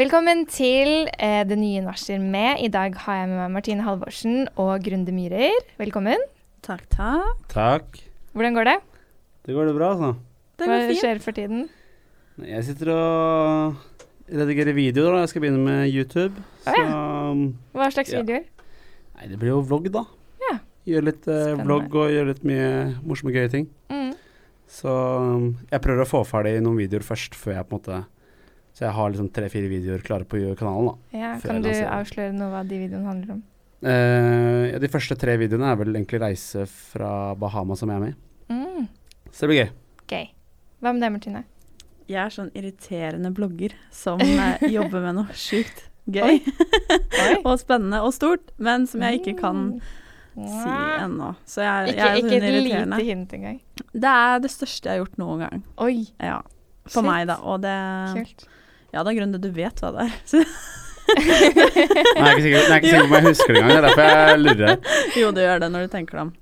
[0.00, 2.62] Velkommen til eh, det nye Nachspiel med.
[2.64, 5.58] I dag har jeg med meg Martine Halvorsen og Grunde Myhrer.
[5.76, 6.22] Velkommen.
[6.64, 7.42] Takk, takk.
[7.52, 7.98] Takk.
[8.32, 8.76] Hvordan går det?
[9.44, 10.14] Det går det bra, altså.
[10.56, 11.00] Det Hva går fint.
[11.02, 11.66] skjer for tiden?
[12.48, 13.74] Jeg sitter og
[14.40, 15.12] redigerer videoer.
[15.12, 16.46] da Jeg skal begynne med YouTube.
[16.64, 18.22] Å, Så Hva slags Ja.
[18.22, 18.44] videoer?
[19.18, 20.06] Nei, det blir jo vlogg, da.
[20.48, 20.58] Ja.
[20.86, 23.68] Gjøre litt eh, vlogg og gjøre litt mye morsomme, gøye ting.
[23.90, 24.14] Mm.
[24.66, 28.06] Så um, jeg prøver å få ferdig noen videoer først, før jeg på en måte
[28.80, 31.18] Så jeg har liksom tre-fire videoer klare på kanalen, da.
[31.18, 33.42] Ja, kan du avsløre noe hva de videoene handler om?
[33.84, 38.14] Uh, ja, de første tre videoene er vel egentlig reise fra Bahamas og Miami.
[38.48, 38.86] Mm.
[39.28, 39.70] Så det blir gøy.
[40.14, 40.26] Gøy.
[40.80, 41.42] Hva med deg, Martine?
[42.08, 46.40] Jeg er sånn irriterende blogger som eh, jobber med noe sjukt gøy
[47.46, 49.66] og spennende og stort, men som jeg ikke kan
[50.30, 50.46] Mm.
[50.46, 50.70] si
[51.02, 51.32] ennå.
[51.44, 53.56] Så jeg, Ikke, jeg er ikke sånn et lite hint engang.
[53.90, 55.62] Det er det største jeg har gjort noen gang.
[55.82, 56.36] Oi, Ja.
[56.86, 57.08] For Shit.
[57.10, 57.34] meg, da.
[57.42, 57.72] Og det
[58.14, 58.44] kult.
[58.92, 60.14] Ja, det er grunnen til at du vet hva det er.
[60.26, 60.40] Så,
[61.10, 63.70] Nei, jeg er ikke sikker, jeg er ikke sikker på om jeg husker det engang.
[63.70, 64.76] Det er derfor jeg lurer.
[65.20, 66.32] jo, du gjør det når du tenker deg om.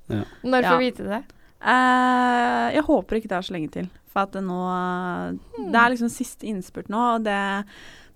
[0.45, 0.77] Når får Ja.
[0.77, 1.21] vi vite det?
[1.59, 3.87] Eh, jeg håper ikke det er så lenge til.
[4.09, 4.59] For at det nå
[5.57, 7.39] Det er liksom siste innspurt nå, og det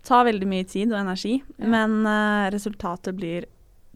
[0.04, 1.36] tar veldig mye tid og energi.
[1.58, 1.67] Ja.
[1.73, 3.45] Men eh, resultatet blir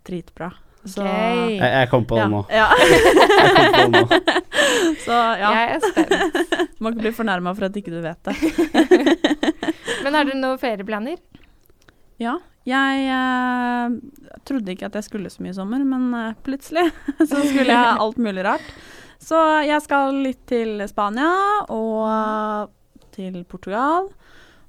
[0.08, 0.52] dritbra.
[0.88, 1.56] Så okay.
[1.58, 2.44] Jeg, jeg kom på det ja, nå.
[2.52, 2.68] Ja.
[2.78, 4.44] Jeg kom på det nå.
[5.06, 6.38] Så ja, Jeg er spent.
[6.82, 8.36] må ikke bli fornærma for at ikke du vet det.
[10.06, 11.18] Men har du noen ferieplaner?
[12.22, 13.98] Ja, jeg eh,
[14.48, 16.90] trodde ikke at jeg skulle så mye i sommer, men eh, plutselig
[17.22, 18.72] så skulle jeg alt mulig rart.
[19.24, 21.30] Så jeg skal litt til Spania
[21.74, 22.74] og
[23.16, 24.10] til Portugal.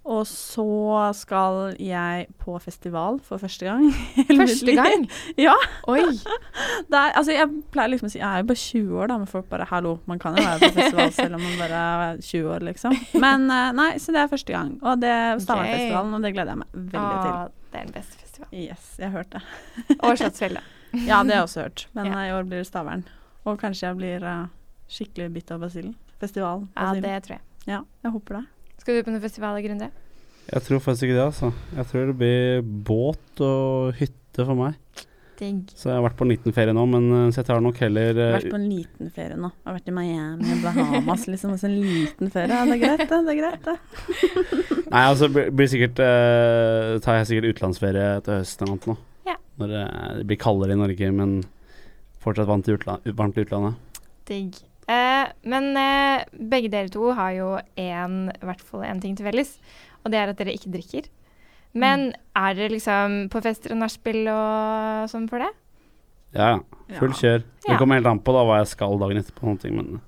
[0.08, 0.64] Og så
[1.12, 3.90] skal jeg på festival for første gang.
[4.40, 5.04] Første gang?
[5.46, 5.52] Ja.
[5.90, 6.00] Oi.
[6.90, 9.18] Det er, altså jeg pleier liksom å si Jeg er jo bare 20 år, da,
[9.20, 12.22] men folk bare 'hallo, man kan jo være på festival selv om man bare er
[12.24, 12.96] 20 år', liksom.
[13.20, 14.72] Men eh, nei, så det er første gang.
[14.82, 17.32] Og det er Stavangerfestivalen, og det gleder jeg meg veldig til.
[17.36, 18.64] Å, det er den beste festivalen.
[18.64, 19.42] Yes, jeg har hørt det.
[19.98, 20.62] Og Slottsfjella.
[21.04, 21.86] Ja, det har jeg også hørt.
[21.92, 22.18] Men Ja.
[22.22, 23.04] eh, i år blir det Stavern.
[23.44, 24.46] Og kanskje jeg blir uh,
[24.88, 25.94] skikkelig bitt av basillen.
[26.20, 26.66] Festival.
[26.76, 27.42] Ja, det tror jeg.
[27.66, 28.46] ja, jeg håper det.
[28.78, 29.90] Skal du på noen festivaler, Grunde?
[30.48, 31.50] Jeg tror faktisk ikke det, altså.
[31.76, 34.78] Jeg tror det blir båt og hytte for meg.
[35.38, 35.68] Digg.
[35.78, 37.76] Så jeg har vært på en liten ferie nå, men eh, så jeg tar nok
[37.84, 39.50] heller har vært på en liten ferie nå.
[39.52, 41.52] Jeg har vært i Miami og Bahamas, liksom.
[41.54, 42.50] Også en liten ferie.
[42.56, 43.20] Ja, det er greit, det.
[43.28, 44.80] Det er greit, det.
[44.88, 48.98] Nei, altså blir sikkert uh, tar jeg sikkert utenlandsferie til høsten eller noe.
[49.28, 49.36] Ja.
[49.60, 51.36] Når det blir kaldere i Norge, men
[52.24, 54.02] fortsatt utla- varmt i utlandet.
[54.26, 54.58] Digg.
[54.88, 59.28] Eh, men eh, begge dere to har jo en, i hvert fall én ting til
[59.28, 59.58] felles,
[60.02, 61.08] og det er at dere ikke drikker.
[61.78, 65.50] Men er dere liksom på fester og nachspiel og sånn for det?
[66.36, 66.58] Ja,
[66.98, 67.44] full kjør.
[67.64, 67.72] Ja.
[67.72, 69.44] Det kommer helt an på da hva jeg skal dagen etterpå.
[69.48, 70.00] Noen ting, men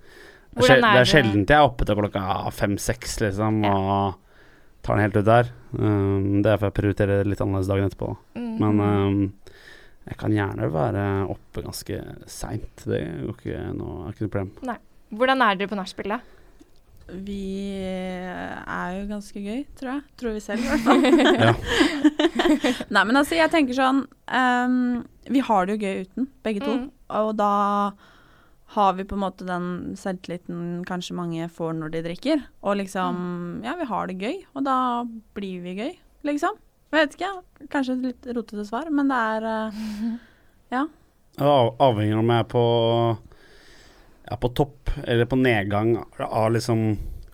[0.57, 2.25] det er, er det er sjelden jeg er oppe til klokka
[2.57, 3.77] fem-seks, liksom, Ja.
[3.77, 5.53] og tar den helt ut der.
[5.77, 8.15] Um, det er for jeg prioriterer litt annerledes dagen etterpå.
[8.35, 8.55] Mm.
[8.59, 9.21] Men um,
[10.09, 11.97] jeg kan gjerne være oppe ganske
[12.31, 12.85] seint.
[12.89, 14.77] Det går ikke noe, er ikke noe problem.
[15.11, 16.21] Hvordan er dere på nachspiel, da?
[17.11, 20.03] Vi er jo ganske gøy, tror jeg.
[20.21, 21.03] Tror vi selv, i hvert fall.
[22.95, 24.77] Nei, men altså, jeg tenker sånn um,
[25.27, 26.77] Vi har det jo gøy uten, begge to.
[26.79, 26.89] Mm.
[27.21, 27.51] Og da
[28.77, 29.65] har vi på en måte den
[29.99, 32.45] selvtilliten kanskje mange får når de drikker.
[32.63, 33.65] Og liksom Mm.
[33.67, 34.77] Ja, vi har det gøy, og da
[35.35, 35.93] blir vi gøy,
[36.31, 36.55] liksom.
[36.91, 37.33] Jeg vet ikke,
[37.71, 39.83] kanskje et litt rotete svar, men det er uh,
[40.75, 40.85] Ja.
[41.39, 42.65] Det av- avhenger om jeg er på
[44.31, 46.83] er på topp eller på nedgang av liksom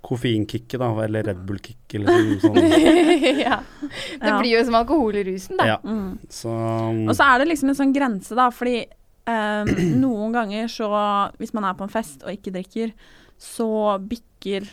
[0.06, 2.60] koffeinkicket, da, eller Red Bull-kicket, eller sånn.
[3.46, 3.56] ja.
[3.80, 4.36] Det Ja.
[4.38, 5.66] blir jo som alkohol i rusen, da.
[5.72, 6.18] Ja, Mm.
[6.30, 6.52] så
[7.08, 8.84] Og så er det liksom en sånn grense, da, fordi
[9.26, 9.72] um,
[10.04, 10.88] noen ganger så
[11.40, 12.92] Hvis man er på en fest og ikke drikker,
[13.36, 14.68] så bikker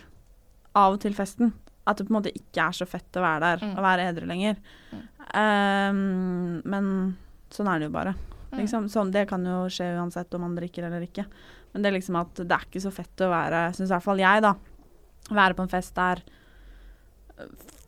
[0.75, 1.51] av og til festen.
[1.85, 3.77] At det på en måte ikke er så fett å være der Mm.
[3.77, 4.55] og være edru lenger.
[5.33, 7.17] Ehm, men
[7.51, 8.13] sånn er det jo bare.
[8.53, 8.59] Mm.
[8.59, 8.85] Liksom.
[8.89, 11.25] Sånn, det kan jo skje uansett om man drikker eller ikke.
[11.73, 14.03] Men det er liksom at det er ikke så fett å være, syns i hvert
[14.03, 14.53] fall jeg, da,
[15.31, 16.21] være på en fest der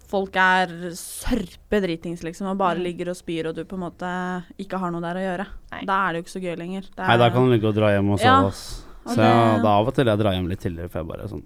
[0.09, 2.83] folk er sørpedritings, liksom, og bare Mm.
[2.83, 5.48] ligger og spyr, og du på en måte ikke har noe der å gjøre.
[5.71, 5.83] Nei.
[5.86, 6.81] Da er det jo ikke så gøy lenger.
[6.81, 9.15] Det er, Nei, da kan du ligge og dra hjem og Ja, sove, ja, Så
[9.15, 11.44] det- ja, da av og til jeg drar hjem litt tidligere, for jeg bare sånn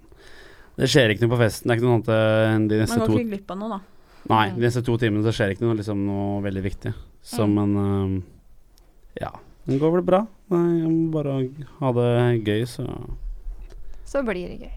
[0.80, 1.68] Det skjer ikke noe på festen.
[1.68, 2.10] Det er ikke noe annet
[2.54, 3.80] enn de neste de Man går to ikke glipp av noe, da.
[4.30, 6.92] Nei, de neste to timene så skjer ikke noe, liksom, noe veldig viktig.
[7.20, 7.54] Så, Mm.
[7.58, 9.32] men eh, ja.
[9.68, 10.22] Det går vel bra.
[10.50, 11.34] Nei, jeg må bare
[11.80, 12.10] ha det
[12.46, 12.86] gøy, så
[14.08, 14.76] Så blir det gøy.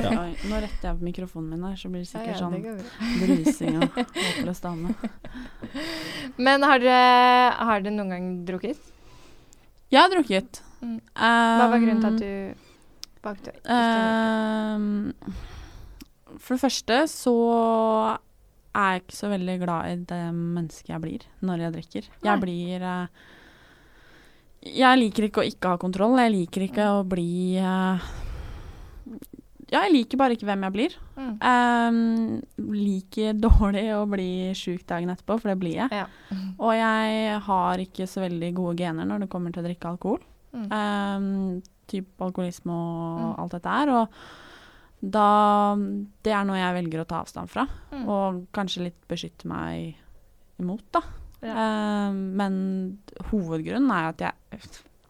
[0.00, 0.10] Ja.
[0.22, 3.18] oi, nå retter jeg på mikrofonen min her, så blir det sikkert ja, det sånn
[3.20, 3.98] brusing og
[4.28, 4.94] håpløs dame.
[6.38, 8.80] Men har dere, har dere noen gang drukket?
[9.92, 10.62] Jeg har drukket.
[10.80, 10.98] Mm.
[11.16, 12.67] Hva var grunnen til Um, at du
[13.18, 13.74] ikke drikke?
[13.74, 15.12] Ehm,
[16.38, 17.34] for det første så
[18.78, 22.08] er jeg ikke så veldig glad i det mennesket jeg blir når jeg drikker.
[22.26, 23.26] Jeg blir uh,
[24.68, 26.18] Jeg liker ikke å ikke ha kontroll.
[26.22, 28.08] Jeg liker ikke å bli uh,
[29.68, 30.98] Ja, jeg liker bare ikke hvem jeg blir.
[31.18, 32.36] Mm.
[32.76, 36.04] Liker dårlig å bli sjuk dagen etterpå, for det blir jeg.
[36.04, 36.06] Ja.
[36.56, 40.22] Og jeg har ikke så veldig gode gener når det kommer til å drikke alkohol.
[40.56, 41.60] Mm.
[41.88, 43.38] Um, typ alkoholisme og Mm.
[43.38, 43.88] alt dette her.
[43.90, 44.08] Og
[45.10, 45.76] da
[46.22, 48.08] Det er noe jeg velger å ta avstand fra, Mm.
[48.08, 49.94] og kanskje litt beskytte meg
[50.60, 51.00] imot, da.
[51.42, 52.08] Ja.
[52.10, 52.98] Um, men
[53.30, 54.34] hovedgrunnen er at jeg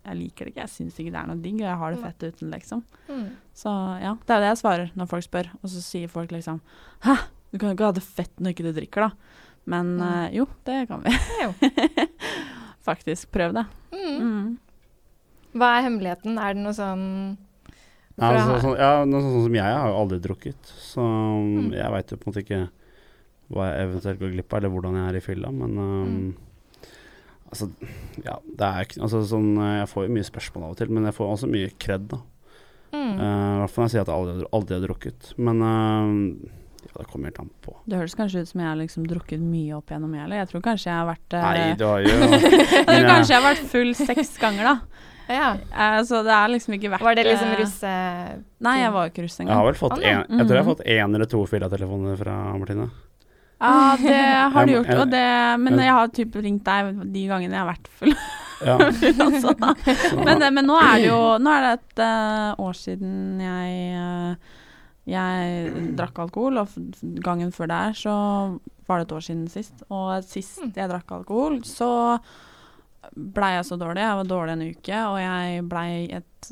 [0.09, 0.63] jeg liker det ikke.
[0.65, 2.83] Jeg syns ikke det er noe digg, og jeg har det fett uten, liksom.
[3.11, 3.31] Mm.
[3.55, 5.49] Så ja, det er det jeg svarer når folk spør.
[5.63, 6.61] Og så sier folk liksom
[7.03, 7.17] Hæ,
[7.53, 9.11] du kan jo ikke ha det fett når ikke du drikker, da.
[9.67, 10.03] Men Mm.
[10.03, 11.11] eh, jo, det kan vi.
[12.89, 13.31] Faktisk.
[13.31, 13.67] Prøv det.
[13.93, 14.59] Mm.
[15.57, 16.39] Hva er hemmeligheten?
[16.39, 17.05] Er det noe sånn
[18.19, 21.71] Ja, For altså, sånn, ja, noe sånn som jeg har jo aldri drukket, så Mm.
[21.73, 22.61] jeg veit jo på en måte ikke
[23.49, 26.35] hva jeg eventuelt går glipp av, eller hvordan jeg er i fylla, men um, Mm.
[27.49, 27.71] Altså,
[28.27, 30.91] ja, det er ikke altså, sånn eh, Jeg får jo mye spørsmål av og til,
[30.93, 32.19] men jeg får også mye kred, da.
[32.93, 33.15] mm.
[33.17, 35.31] Uh, I hvert fall når jeg sier at jeg aldri, aldri har drukket.
[35.39, 36.51] Men uh,
[36.85, 37.73] ja, det kommer helt an på.
[37.89, 40.61] Det høres kanskje ut som jeg har liksom drukket mye opp gjennom jeg, jeg tror
[40.69, 43.65] kanskje jeg har vært uh, Nei, du har jo Jeg tror kanskje jeg har vært
[43.73, 44.77] full seks ganger, da.
[45.29, 45.51] Ja.
[45.73, 47.91] Uh, så det er liksom ikke verdt Var det liksom eh, russe...
[48.65, 50.65] Nei, jeg var jo ikke russ Jeg har vel fått en, jeg tror jeg har
[50.65, 50.71] Mhm.
[50.73, 52.89] fått én eller to fyllatelefoner fra Martine.
[53.61, 54.17] Ja, det
[54.55, 55.25] har du gjort, og det,
[55.61, 58.15] men jeg- har typ ringt deg de gangene jeg har vært full.
[58.65, 58.77] Ja,
[59.27, 59.53] altså.
[60.27, 64.35] Men, men nå er det jo Nå er det et uh, år siden jeg uh,
[65.09, 66.69] jeg drakk alkohol, og
[67.25, 68.13] gangen før der så
[68.89, 69.83] var det et år siden sist.
[69.91, 70.73] Og sist Mm.
[70.77, 72.19] jeg drakk alkohol, så
[73.15, 74.05] blei jeg så dårlig.
[74.05, 76.51] Jeg var dårlig en uke, og jeg blei et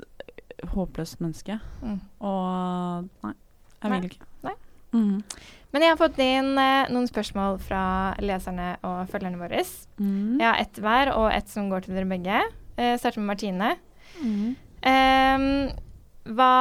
[0.73, 1.59] håpløst menneske.
[1.83, 2.01] Mm.
[2.27, 3.35] Og nei,
[3.83, 4.29] jeg vil ikke.
[4.47, 4.57] Nei.
[4.97, 5.17] Mm.
[5.75, 7.83] Men jeg har fått inn eh, noen spørsmål fra
[8.25, 9.65] leserne og følgerne våre.
[9.99, 10.39] Mm.
[10.41, 12.45] Jeg har ett hver, og ett som går til dere begge.
[12.77, 13.75] Eh, starter med Martine.
[14.23, 14.55] Mm.
[14.87, 15.51] Ehm,
[16.37, 16.53] hva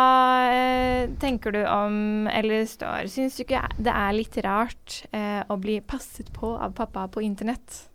[0.51, 5.57] eh, tenker du om, eller står Syns du ikke det er litt rart eh, å
[5.61, 7.85] bli passet på av pappa på internett?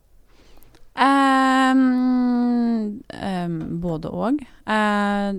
[0.98, 1.82] Ehm,
[3.08, 4.40] ehm, både og.
[4.66, 5.38] Uh,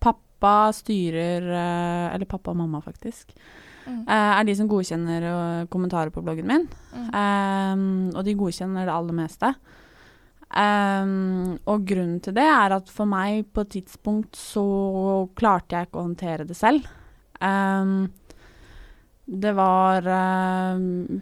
[0.00, 3.34] pappa styrer uh, Eller pappa og mamma, faktisk.
[3.86, 4.02] Mm.
[4.06, 6.66] Uh, er de som godkjenner eh, kommentarer på bloggen min.
[6.92, 7.06] Mm.
[7.16, 9.54] Ehm, og de godkjenner det aller meste.
[10.50, 14.64] Um, og grunnen til det er at for meg på et tidspunkt så
[15.38, 16.88] klarte jeg ikke å håndtere det selv.
[17.38, 18.10] Um,
[19.30, 20.08] det var
[20.74, 21.20] um,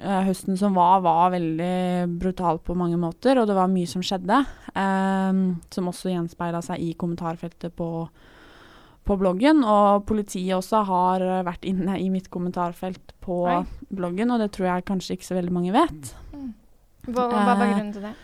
[0.00, 4.42] Høsten som var, var veldig brutal på mange måter, og det var mye som skjedde.
[4.74, 7.88] Eh, som også gjenspeila seg i kommentarfeltet på,
[9.06, 9.64] på bloggen.
[9.64, 13.58] Og politiet også har eh, vært inne i mitt kommentarfelt på Oi.
[13.88, 16.14] bloggen, og det tror jeg kanskje ikke så veldig mange vet.
[16.34, 16.54] Mm.
[17.06, 18.14] Hva, hva var Eh, grunnen til det?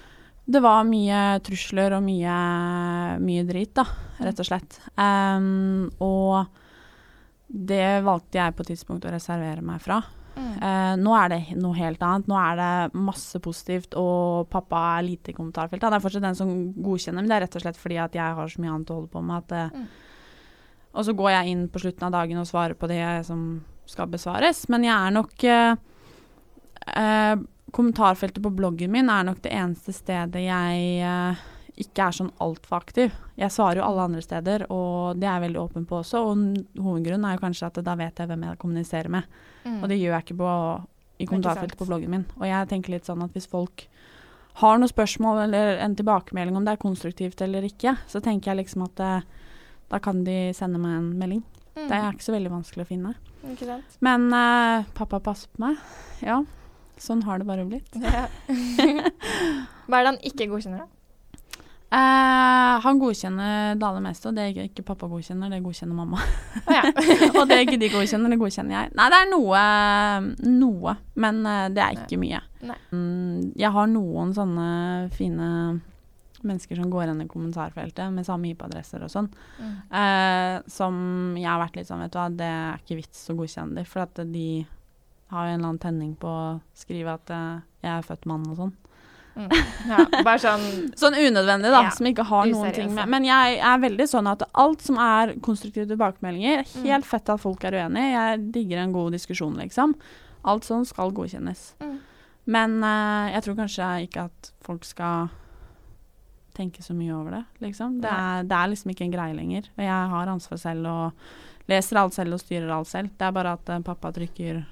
[0.52, 2.38] Det var mye trusler og mye,
[3.22, 3.84] mye drit, da,
[4.26, 4.80] rett og slett.
[4.98, 6.50] Um, og
[7.46, 10.00] det valgte jeg på et tidspunkt å reservere meg fra.
[10.36, 10.52] Mm.
[10.62, 12.28] Eh, nå er det noe helt annet.
[12.30, 15.88] Nå er det masse positivt, og pappa er lite i kommentarfeltet.
[15.88, 18.38] Han er fortsatt den som godkjenner, men det er rett og slett fordi at jeg
[18.38, 19.44] har så mye annet å holde på med.
[19.44, 19.86] At, uh, Mm.
[20.92, 24.10] Og så går jeg inn på slutten av dagen og svarer på det som skal
[24.12, 24.68] besvares.
[24.68, 27.32] Men jeg er nok uh,
[27.72, 31.38] Kommentarfeltet på bloggen min er nok det eneste stedet jeg
[31.80, 33.14] ikke er sånn altfor aktiv.
[33.38, 36.20] Jeg svarer jo alle andre steder, og det er jeg veldig åpen på også.
[36.28, 39.38] Og hovedgrunnen er jo kanskje at da vet jeg hvem jeg kommuniserer med.
[39.64, 39.78] Mm.
[39.80, 40.52] Og det gjør jeg ikke på,
[41.16, 42.26] i kommentarfeltet på bloggen min.
[42.40, 43.86] Og jeg tenker litt sånn at hvis folk
[44.60, 48.64] har noen spørsmål eller en tilbakemelding om det er konstruktivt eller ikke, så tenker jeg
[48.64, 49.12] liksom at det,
[49.92, 51.44] da kan de sende meg en melding.
[51.72, 51.86] Mm.
[51.86, 53.14] Det er ikke så veldig vanskelig å finne.
[54.04, 55.80] Men uh, pappa passer på meg.
[56.20, 56.42] Ja,
[57.00, 57.96] sånn har det bare blitt.
[57.96, 58.26] Ja.
[59.88, 61.01] Hva er det han ikke godkjenner, da?
[61.92, 66.22] Eh, han godkjenner det aller meste, og det ikke, ikke pappa godkjenner, det godkjenner mamma.
[67.36, 68.92] Og det ikke de godkjenner, det godkjenner jeg.
[68.96, 69.62] Nei, det er noe,
[70.48, 72.40] noe men eh, det er ikke mye.
[72.94, 74.68] Mm, jeg har noen sånne
[75.18, 75.48] fine
[76.42, 79.28] mennesker som går inn i kommentarfeltet med samme IP-adresser og sånn,
[79.60, 79.74] Mm.
[79.94, 80.96] eh, som
[81.38, 83.84] jeg har vært litt sånn, vet du hva, det er ikke vits å godkjenne dem,
[83.86, 84.46] for at de
[85.30, 88.56] har jo en eller annen tenning på å skrive at jeg er født mann og
[88.58, 88.72] sånn.
[89.34, 89.48] Mm.
[89.88, 90.64] Ja, bare sånn
[91.00, 94.28] Sånn unødvendig, da, Ja, som ikke har noen ting med Men jeg er veldig sånn
[94.28, 96.84] at alt som er konstruktive tilbakemeldinger Mm.
[96.90, 98.10] Helt fett at folk er uenige.
[98.12, 99.94] Jeg digger en god diskusjon, liksom.
[100.44, 101.74] Alt sånn skal godkjennes.
[101.80, 101.98] mm.
[102.52, 105.28] Men uh, jeg tror kanskje ikke at folk skal
[106.56, 108.00] tenke så mye over det, liksom.
[108.02, 109.68] Det er, det er liksom ikke en greie lenger.
[109.78, 113.12] Og jeg har ansvar selv og leser alt selv og styrer alt selv.
[113.16, 114.64] Det er bare at uh, pappa trykker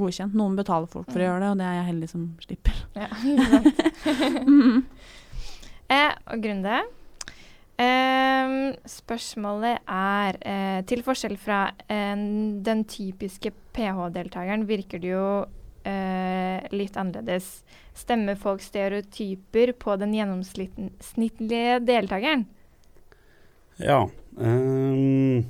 [0.00, 0.36] godkjent.
[0.38, 2.84] Noen betaler folk for å gjøre det, og det er jeg heldig som slipper.
[2.98, 3.10] Ja.
[4.48, 4.84] Mm.
[5.88, 6.80] Eh, og Grunde,
[7.80, 8.54] eh,
[8.92, 12.16] spørsmålet er eh, Til forskjell fra eh,
[12.66, 15.28] den typiske pH-deltakeren virker det jo
[15.88, 17.62] eh, litt annerledes.
[17.96, 22.44] Stemmer folk stereotyper på den gjennomsnittlige deltakeren?
[23.78, 24.04] Ja.
[24.38, 25.46] ehm,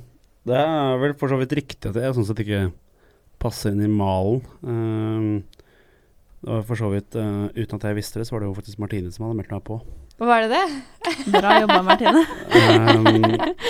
[0.47, 2.69] det er vel for så vidt riktig at jeg sånn sett ikke
[3.39, 4.43] passer inn i malen.
[4.67, 5.31] Ehm,
[6.47, 8.79] og for så vidt, uh, Uten at jeg visste det, så var det jo faktisk
[8.79, 9.81] Martine som hadde meldt meg på.
[10.19, 10.63] Var det det?
[11.35, 12.21] Bra jobba, Martine.
[12.51, 13.05] um,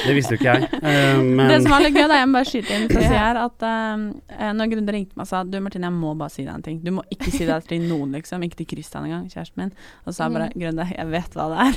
[0.05, 0.69] det visste jo ikke jeg.
[0.81, 3.03] ehm, men Det som var litt gøy, da, jeg må bare skyte inn for å
[3.05, 6.33] si her, at eh, når Grunde ringte meg og sa du Martine, jeg må bare
[6.33, 6.79] si deg en ting.
[6.81, 8.45] Du må ikke si det til noen, liksom.
[8.45, 9.73] Ikke til Kristian engang, kjæresten min.
[10.05, 11.73] Og så sa jeg bare Grunde, jeg vet hva det er.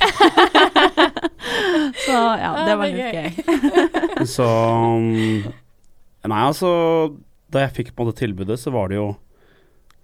[2.06, 3.28] så ja, det var litt gøy.
[4.36, 5.52] Så um,
[6.22, 6.68] Nei, altså
[7.52, 9.12] Da jeg fikk på måte tilbudet, så var det jo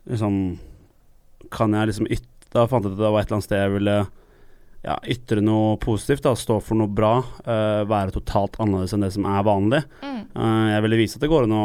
[0.09, 0.59] liksom
[1.55, 3.63] Kan jeg liksom yt Da fant jeg ut at det var et eller annet sted
[3.63, 3.99] jeg ville
[4.87, 9.11] ja, ytre noe positivt, da, stå for noe bra, uh, være totalt annerledes enn det
[9.17, 9.81] som er vanlig.
[10.05, 10.21] Mm.
[10.37, 11.65] Uh, jeg ville vise at det går an å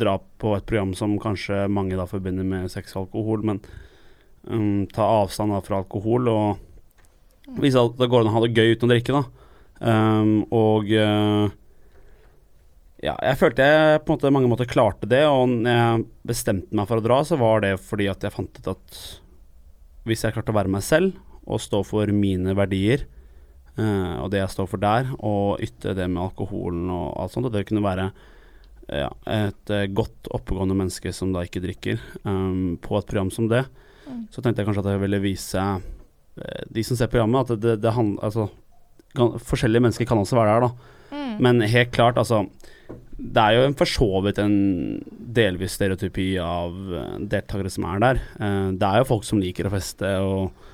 [0.00, 3.60] dra på et program som kanskje mange da forbinder med sex og alkohol, men
[4.46, 8.54] um, ta avstand da fra alkohol og vise at det går an å ha det
[8.54, 9.46] gøy uten å drikke, da.
[9.76, 11.50] Um, og eh,
[13.04, 16.88] ja, jeg følte jeg på måte mange måter klarte det, og når jeg bestemte meg
[16.88, 19.00] for å dra, så var det fordi at jeg fant ut at
[20.06, 23.04] hvis jeg klarte å være meg selv og stå for mine verdier,
[23.76, 27.50] eh, og det jeg står for der, og ytre det med alkoholen og alt sånt,
[27.50, 28.08] og det kunne være
[28.86, 33.50] ja, et eh, godt oppegående menneske som da ikke drikker, um, på et program som
[33.50, 33.66] det,
[34.06, 34.28] Mm.
[34.30, 35.62] så tenkte jeg kanskje at jeg ville vise
[36.70, 38.44] de som ser programmet, at det, det, det handler Altså,
[39.16, 40.92] kan, forskjellige mennesker kan også være der, da.
[41.10, 41.34] Mm.
[41.42, 42.46] Men helt klart, altså
[43.16, 44.56] Det er jo en for så vidt en
[45.36, 48.22] delvis stereotypi av eh, deltakere som er der.
[48.36, 50.66] Eh, det er jo folk som liker å feste og,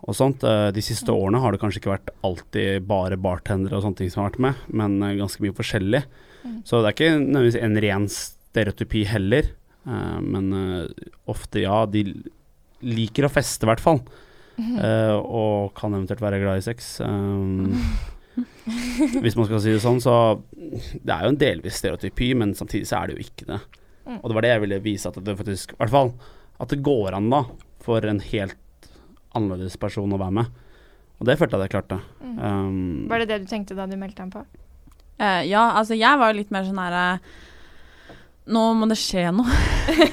[0.00, 0.44] og sånt.
[0.48, 4.12] Eh, de siste årene har det kanskje ikke vært alltid bare bartendere og sånne ting
[4.12, 6.02] som har vært med, men ganske mye forskjellig.
[6.42, 6.58] Mm.
[6.64, 9.52] Så det er ikke nødvendigvis en ren stereotypi heller.
[9.82, 10.52] Men
[11.26, 12.04] ofte, ja, de
[12.86, 14.00] liker å feste, i hvert fall.
[14.58, 14.76] Mm.
[14.78, 16.94] Eh, og kan eventuelt være glad i sex.
[19.24, 20.14] Hvis man skal si det sånn, så
[20.52, 23.60] det er jo en delvis stereotypi, men samtidig så er det jo ikke det.
[24.06, 24.18] Mm.
[24.20, 26.12] Og det var det jeg ville vise, at det faktisk, i hvert fall,
[26.62, 27.44] at det går an da,
[27.82, 28.90] for en helt
[29.34, 30.60] annerledes person å være med.
[31.22, 31.98] Og det følte jeg at jeg klarte.
[32.22, 32.36] Mm.
[32.42, 34.42] Um, Var det det du tenkte da du meldte ham på?
[35.22, 37.20] Uh, ja, altså jeg var jo litt mer sånn herre
[38.50, 39.58] Nå må det skje noe.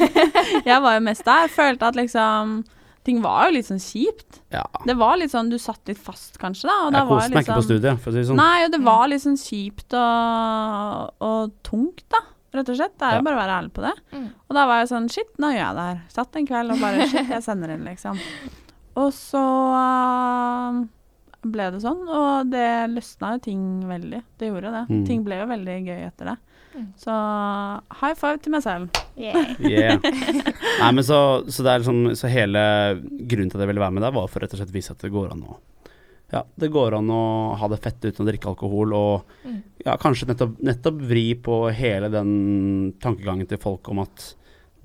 [0.69, 1.49] jeg var jo mest der.
[1.49, 2.59] Følte at liksom
[3.09, 4.39] Ting var jo litt sånn kjipt.
[4.53, 4.63] ja.
[4.85, 6.75] Det var litt sånn Du satt litt fast, kanskje, da.
[6.87, 8.37] Og Jeg var koste meg ikke på liksom- studiet, for å si det sånn.
[8.43, 12.21] Nei, og det var litt sånn kjipt og, og tungt, da.
[12.53, 12.95] Rett og slett.
[12.97, 13.25] Det er jo Ja.
[13.27, 13.95] bare å være ærlig på det.
[14.13, 14.29] Mm.
[14.49, 15.99] Og da var jeg sånn Shit, nå gjør jeg det her.
[16.09, 18.19] Satt en kveld og bare Shit, jeg sender inn, liksom.
[18.97, 20.85] Og så uh,
[21.45, 24.23] ble det sånn, og det løsna jo ting veldig.
[24.41, 24.81] Det gjorde det.
[24.89, 25.05] Mm.
[25.07, 26.37] Ting ble jo veldig gøy etter det.
[26.79, 26.89] Mm.
[26.99, 27.13] Så
[28.01, 28.99] high five til meg selv.
[29.19, 29.55] Yeah.
[29.59, 29.97] Yeah.
[30.81, 31.19] Nei, men så,
[31.51, 32.61] så, det er liksom, så hele
[33.27, 34.95] grunnen til at jeg ville være med der, var for rett og slett å vise
[34.95, 35.57] at det går an å
[36.29, 37.21] ja, det går an å
[37.57, 39.55] ha det fett uten å drikke alkohol, og Mm.
[39.81, 44.35] ja, kanskje nettopp, nettopp vri på hele den tankegangen til folk om at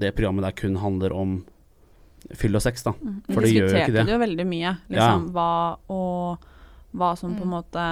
[0.01, 1.35] det programmet der kun handler om
[2.33, 2.95] fyll og sex, da.
[2.97, 3.19] Mm.
[3.29, 3.85] For det gjør jo ikke det.
[3.85, 5.51] Vi diskuterte jo veldig mye, liksom hva
[5.93, 6.49] og
[6.97, 7.57] hva som på en Mm.
[7.59, 7.85] måte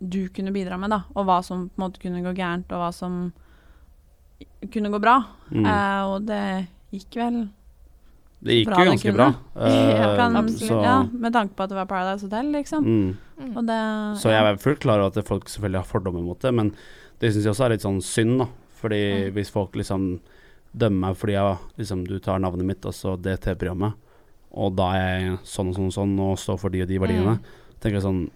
[0.00, 1.02] du kunne bidra med, da.
[1.14, 3.32] Og hva som på en måte kunne gå gærent, og hva som
[4.72, 5.22] kunne gå bra.
[5.50, 5.64] Mm.
[5.64, 6.42] Uh, og det
[6.92, 7.38] gikk vel
[8.46, 9.28] det gikk bra jo ganske bra.
[9.56, 10.68] Ja, Eh, kan, absolutt.
[10.68, 12.84] så, ja, Med tanke på at det var Paradise Hotel, liksom.
[12.84, 13.16] mm.
[13.40, 13.56] Mm.
[13.56, 13.78] Og det
[14.20, 16.70] så jeg er fullt klar over at folk selvfølgelig har fordommer mot det, men
[17.20, 18.46] det syns jeg også er litt sånn synd, da.
[18.76, 19.32] Fordi Mm.
[19.34, 20.20] hvis folk liksom
[20.76, 23.94] dømmer meg fordi jeg, liksom, du tar navnet mitt, og så det TV-programmet,
[24.52, 26.98] og da er jeg sånn og sånn og sånn, og står for de og de
[26.98, 27.44] verdiene, Mm.
[27.80, 28.30] tenker jeg sånn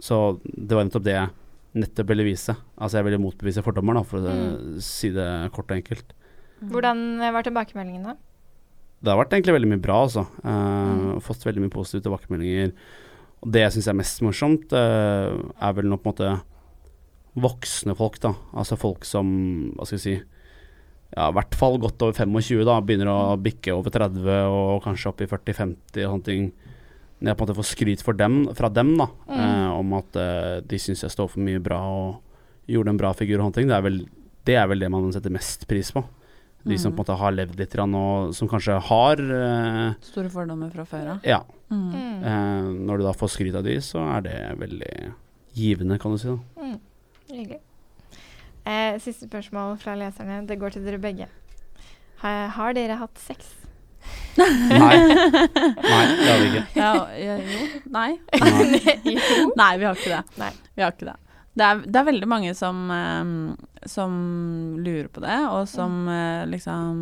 [0.00, 1.30] Så det var nettopp det jeg
[1.76, 2.54] nettopp ville vise.
[2.80, 4.80] Altså jeg ville motbevise fordommer, da, for å Mm.
[4.80, 6.12] si det kort og enkelt.
[6.64, 8.14] Hvordan var tilbakemeldingen da?
[9.02, 10.26] Det har vært egentlig veldig mye bra, altså.
[10.44, 11.20] Uh, Mm.
[11.20, 12.72] Fått veldig mye positive tilbakemeldinger.
[13.42, 16.42] Og det jeg syns er mest morsomt, uh, er vel nå på en måte
[17.36, 18.32] voksne folk, da.
[18.56, 20.16] Altså folk som, hva skal jeg si
[21.16, 22.80] ja, i hvert fall godt over 25, da.
[22.80, 26.48] Begynner å bikke over 30 og kanskje opp i 40-50 og sånne ting.
[27.20, 29.38] Når jeg på en måte får skryt for dem, fra dem, da, Mm.
[29.40, 32.20] eh, om at eh, de syns jeg står for mye bra og
[32.68, 33.68] gjorde en bra figur og sånne ting.
[33.68, 33.98] Det er vel
[34.46, 36.04] det, er vel det man setter mest pris på.
[36.66, 36.96] De som Mm.
[36.96, 41.08] på en måte har levd litt, og som kanskje har eh, Store fordommer fra før
[41.14, 41.20] av.
[41.24, 41.40] Ja.
[41.70, 41.92] Mm.
[41.92, 42.24] Mm.
[42.24, 45.12] Eh, når du da får skryt av de, så er det veldig
[45.54, 46.28] givende, kan du si.
[46.28, 46.38] da.
[46.62, 46.80] Mm.
[47.30, 47.60] Hyggelig.
[48.66, 50.44] Eh, siste spørsmål fra leserne.
[50.46, 51.28] Det går til dere begge.
[52.18, 53.46] Har, har dere hatt sex?
[54.36, 54.96] Nei.
[55.06, 56.64] Nei, det har vi ikke.
[56.76, 57.36] Ja, jo.
[57.94, 58.10] Nei.
[58.42, 58.82] Nei.
[59.60, 60.22] Nei, vi har ikke det.
[60.40, 60.50] Nei.
[60.76, 61.16] Vi har ikke det.
[61.56, 64.16] Det er, det er veldig mange som, eh, som
[64.84, 66.98] lurer på det, og som eh, liksom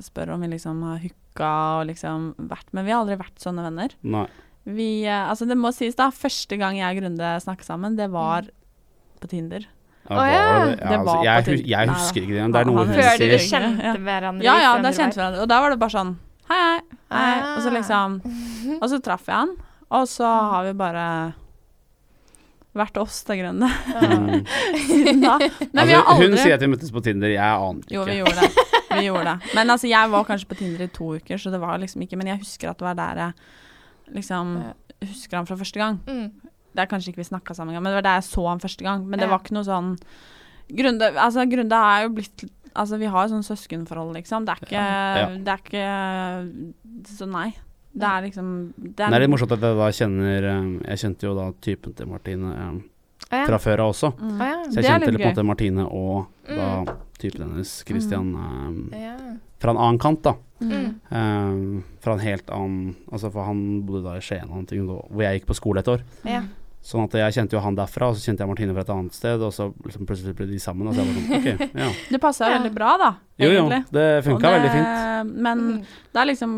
[0.00, 1.50] spør om vi liksom har hooka
[1.80, 3.92] og liksom vært Men vi har aldri vært sånne venner.
[4.00, 4.24] Nei.
[4.64, 6.08] Vi eh, Altså, det må sies, da.
[6.14, 8.48] Første gang jeg og Grunde snakket sammen, det var
[9.20, 9.68] på Tinder.
[10.08, 10.38] Ja, Å, var ja.
[10.40, 10.76] det?
[10.80, 12.46] Det altså, var jeg, jeg husker ikke det.
[12.50, 13.02] Det er noe hun sier.
[13.04, 14.46] Før dere kjente hverandre?
[14.46, 15.44] Ja, ja, da kjente vi hverandre.
[15.44, 16.16] Og da var det bare sånn
[16.50, 16.78] Hei, hei.
[17.14, 17.34] hei.
[17.36, 17.52] Ah.
[17.52, 18.16] Og så liksom
[18.80, 19.52] Og så traff jeg han,
[19.90, 21.04] og så har vi bare
[22.78, 23.68] vært oss til grønne.
[24.00, 24.42] Mm.
[25.30, 28.24] Altså, har aldri Hun sier at vi møttes på Tinder, jeg aner Jo, vi ikke.
[28.24, 28.66] gjorde det.
[28.90, 29.52] Vi gjorde det.
[29.54, 32.16] Men altså, jeg var kanskje på Tinder i to uker, så det var liksom ikke
[32.18, 34.56] Men jeg husker at det var der jeg liksom
[35.06, 36.00] husker han fra første gang.
[36.10, 36.49] Mm.
[36.74, 38.60] Det er kanskje ikke vi snakka sammen engang, men det var der jeg så han
[38.62, 39.06] første gang.
[39.06, 39.30] Men det Ja.
[39.34, 39.98] var ikke noe sånn
[40.70, 42.44] Grunde Altså, Grunde er jo blitt
[42.76, 44.44] Altså, vi har jo sånn søskenforhold, liksom.
[44.46, 45.26] Det er ikke Ja.
[45.34, 47.54] Det er ikke Så nei.
[47.92, 51.26] Det er liksom Det Det er litt morsomt at jeg da kjenner eh, Jeg kjente
[51.26, 52.80] jo da typen til Martine eh,
[53.30, 53.46] Å ja.
[53.46, 54.12] fra før av også.
[54.18, 54.40] Mm.
[54.40, 54.62] Ah, ja.
[54.70, 56.96] Så jeg er kjente litt på en måte Martine og da Mm.
[57.20, 58.30] typen hennes, Christian,
[58.92, 59.16] eh, ja.
[59.60, 60.32] fra en annen kant, da.
[60.60, 60.94] Mm.
[61.12, 65.20] Eh, fra en helt annen Altså, for han bodde da i Skien, og ting, hvor
[65.22, 66.00] jeg gikk på skole et år.
[66.24, 66.42] ja.
[66.82, 69.12] Sånn at jeg kjente jo han derfra, og så kjente jeg Martine fra et annet
[69.12, 71.88] sted, og så liksom plutselig ble de sammen, og så jeg var sånn OK, ja.
[72.14, 72.54] Det passa Ja.
[72.58, 73.10] veldig bra, da.
[73.38, 73.82] Egentlig.
[73.82, 75.34] Jo, jo, det funka veldig fint.
[75.36, 75.84] Men Mm.
[76.12, 76.54] det er liksom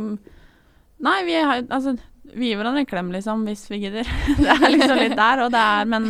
[1.02, 1.96] Nei, vi har Altså,
[2.32, 4.06] vi gir hverandre en klem, liksom, hvis vi gidder.
[4.38, 6.08] det er liksom litt der, og det er Men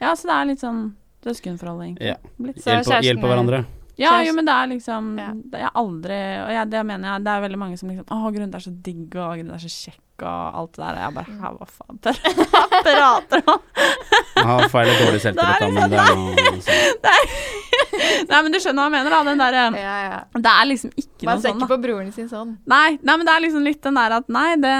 [0.00, 0.80] ja, så det er litt sånn
[1.22, 2.08] søskenforhold, egentlig.
[2.08, 2.16] Ja.
[2.40, 3.64] hjelp Hjelpe, er- hverandre.
[4.00, 5.10] Ja, jo, men det er liksom
[5.52, 8.30] det er aldri Og jeg, det mener jeg, det er veldig mange som liksom Å,
[8.32, 10.96] Grunde er så digg, og Grunde er så kjekk, og alt det der.
[10.96, 13.62] Og jeg bare Ja, hva faen Hva prater du om?
[14.42, 17.02] Jeg har feil og dårlig selvtillit, er men det er noe sånn.
[18.32, 19.18] Nei, men du skjønner hva jeg mener, da.
[19.28, 20.20] Den der, ja, ja.
[20.34, 21.70] Det er liksom ikke Man noe ser sånn, ikke da.
[21.74, 22.54] på broren sin sånn.
[22.72, 24.72] Nei, nei, men det er liksom litt den der at Nei, det,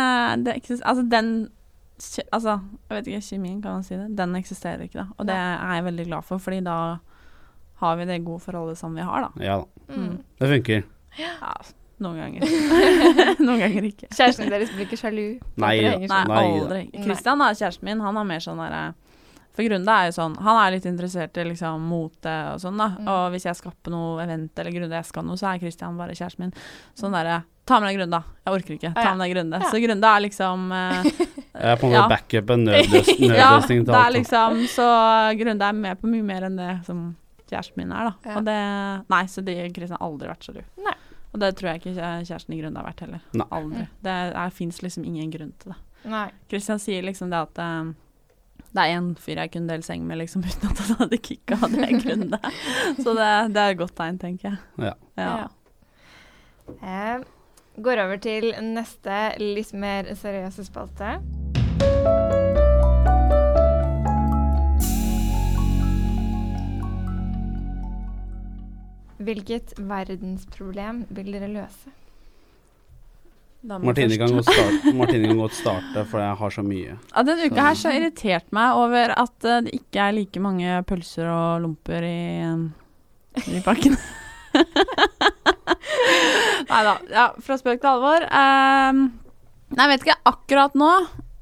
[0.47, 1.33] det eksisterer Altså, den
[2.35, 2.57] Altså,
[2.89, 4.09] jeg vet ikke, kjemien, kan man si det?
[4.19, 5.07] Den eksisterer ikke, da.
[5.23, 6.79] Og det er jeg veldig glad for, fordi da
[7.83, 9.45] har vi det gode forholdet som vi har, da.
[9.45, 9.95] Ja da.
[9.95, 10.17] Mm.
[10.41, 10.83] Det funker.
[11.21, 11.53] Ja,
[12.05, 12.43] noen ganger.
[13.47, 14.09] noen ganger ikke.
[14.13, 15.25] Kjæresten deres blir ikke sjalu?
[15.63, 15.95] Nei da.
[16.29, 16.83] Nei, aldri.
[17.05, 18.83] Kristian er kjæresten min, han er mer sånn derre
[19.53, 22.87] For Grunde er jo sånn Han er litt interessert i liksom mote og sånn, da.
[22.99, 23.09] Mm.
[23.13, 25.99] Og hvis jeg skal på noe event eller Grunde jeg skal noe, så er Kristian
[26.01, 26.55] bare kjæresten min.
[26.99, 28.39] Sånn derre Ta med deg Grunde, da.
[28.43, 28.91] Jeg orker ikke.
[28.97, 29.61] Ta med deg Grunde.
[29.63, 29.69] Ja.
[29.71, 32.09] Så Grunde er liksom eh, Jeg er på en måte Ja.
[32.11, 33.69] backup, en nødløs, Ja, alt.
[33.71, 34.87] det til er liksom Så
[35.39, 37.05] Grunde er med på mye mer enn det som
[37.53, 38.13] kjæresten min er, da.
[38.33, 38.37] Ja.
[38.41, 38.59] Og det
[39.13, 40.63] Nei, så det Kristian har aldri vært sjalu.
[40.83, 40.97] Nei.
[41.33, 43.25] Og det tror jeg ikke kjæresten i grunnen har vært heller.
[43.33, 43.49] Nei.
[43.57, 43.87] Aldri.
[44.05, 44.17] Det
[44.57, 45.79] fins liksom ingen grunn til det.
[46.13, 46.27] Nei.
[46.51, 47.95] Kristian sier liksom det at um,
[48.73, 51.59] det er en fyr jeg kunne delt seng med liksom uten at han hadde kicka,
[51.61, 52.43] og det er det.
[53.01, 54.89] Så det, det er et godt tegn, tenker jeg.
[54.91, 54.95] Ja.
[55.21, 55.31] Ja.
[55.45, 55.51] Ja.
[56.73, 57.25] Eh,
[57.83, 61.17] går over til neste litt mer seriøse spalte.
[69.23, 71.93] Hvilket verdensproblem vil dere løse?
[73.63, 76.97] Martine kan, godt starte, Martine kan godt starte, for jeg har så mye.
[77.13, 80.81] Ja, denne uka her så irritert meg over at eh, det ikke er like mange
[80.89, 82.43] pølser og lomper i,
[83.55, 83.95] i pakken.
[86.73, 86.97] Nei da.
[87.13, 88.27] Ja, fra spøk til alvor.
[88.27, 89.05] Ehm,
[89.77, 90.21] nei, jeg vet ikke.
[90.33, 90.91] Akkurat nå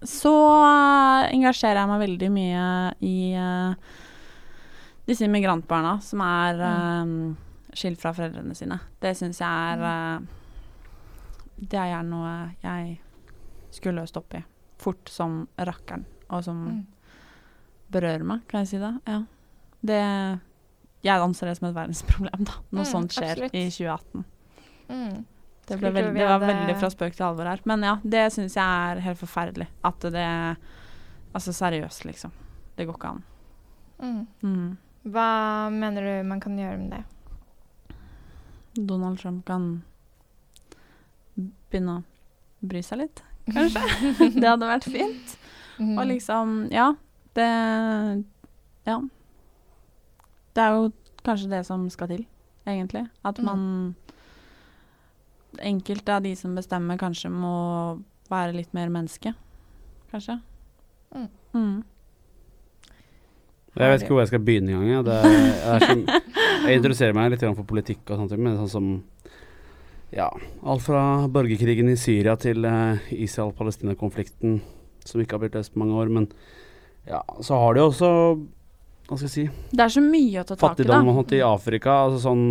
[0.07, 0.33] så
[0.65, 2.65] eh, engasjerer jeg meg veldig mye
[3.05, 3.97] i eh,
[5.09, 7.15] disse migrantbarna som er eh,
[7.75, 8.79] skilt fra foreldrene sine.
[9.01, 10.21] Det syns jeg er eh,
[11.61, 12.99] Det er noe jeg
[13.71, 14.43] skulle løst opp i
[14.81, 16.87] fort som rakkeren, og som Mm.
[17.93, 18.95] berører meg, kan jeg si det?
[19.07, 19.23] Ja.
[19.85, 20.41] Det
[21.03, 22.53] Jeg anser det som et verdensproblem, da.
[22.73, 23.55] Noe Mm, sånt skjer absolutt.
[23.55, 24.25] i 2018.
[24.91, 25.25] Mm.
[25.67, 27.61] Det, ble veldig, det var veldig fra spøk til alvor her.
[27.65, 28.65] Men ja, det syns jeg
[28.97, 29.69] er helt forferdelig.
[29.85, 30.57] At det
[31.33, 32.33] Altså seriøst, liksom.
[32.77, 33.23] Det går ikke an.
[34.03, 34.27] Mm.
[34.43, 34.77] Mm.
[35.07, 37.05] Hva mener du man kan gjøre med det?
[38.77, 39.83] Donald Trump kan
[41.71, 43.83] begynne å bry seg litt, kanskje.
[44.41, 45.37] det hadde vært fint.
[45.81, 45.95] Mm.
[45.99, 46.91] Og liksom, ja,
[47.35, 47.49] det
[48.87, 48.99] Ja.
[50.55, 50.89] Det er jo
[51.25, 52.27] kanskje det som skal til,
[52.67, 53.07] egentlig.
[53.25, 53.45] At Mm.
[53.47, 53.95] man
[55.61, 59.33] Enkelte av de som bestemmer, kanskje må være litt mer menneske.
[60.13, 60.37] Kanskje.
[61.13, 61.29] Mm.
[61.55, 61.83] Mm.
[63.75, 65.05] Jeg vet ikke hvor jeg skal begynne engang.
[65.05, 66.07] Det er, jeg, er som-
[66.67, 68.91] jeg interesserer meg litt for politikk og sånt, men sånn som
[70.11, 70.27] ja,
[70.67, 74.59] alt fra borgerkrigen i Syria til eh, Israel-Palestina-konflikten,
[75.07, 76.11] som ikke har blitt løst på mange år.
[76.11, 76.27] Men
[77.07, 78.11] ja, så har de også
[79.09, 80.67] Hva skal jeg si Det er så mye å ta tak i, da.
[80.67, 81.95] Fattigdom og sånt i Afrika.
[82.07, 82.45] Altså sånn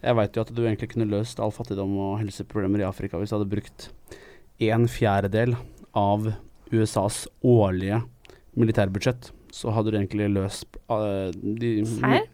[0.00, 3.34] Jeg veit jo at du egentlig kunne løst all fattigdom og helseproblemer i Afrika hvis
[3.34, 3.90] du hadde brukt
[4.60, 5.54] en fjerdedel
[5.96, 6.32] av
[6.70, 8.02] USAs årlige
[8.60, 9.30] militærbudsjett.
[9.52, 12.28] Så hadde du egentlig løst uh, de, Serr?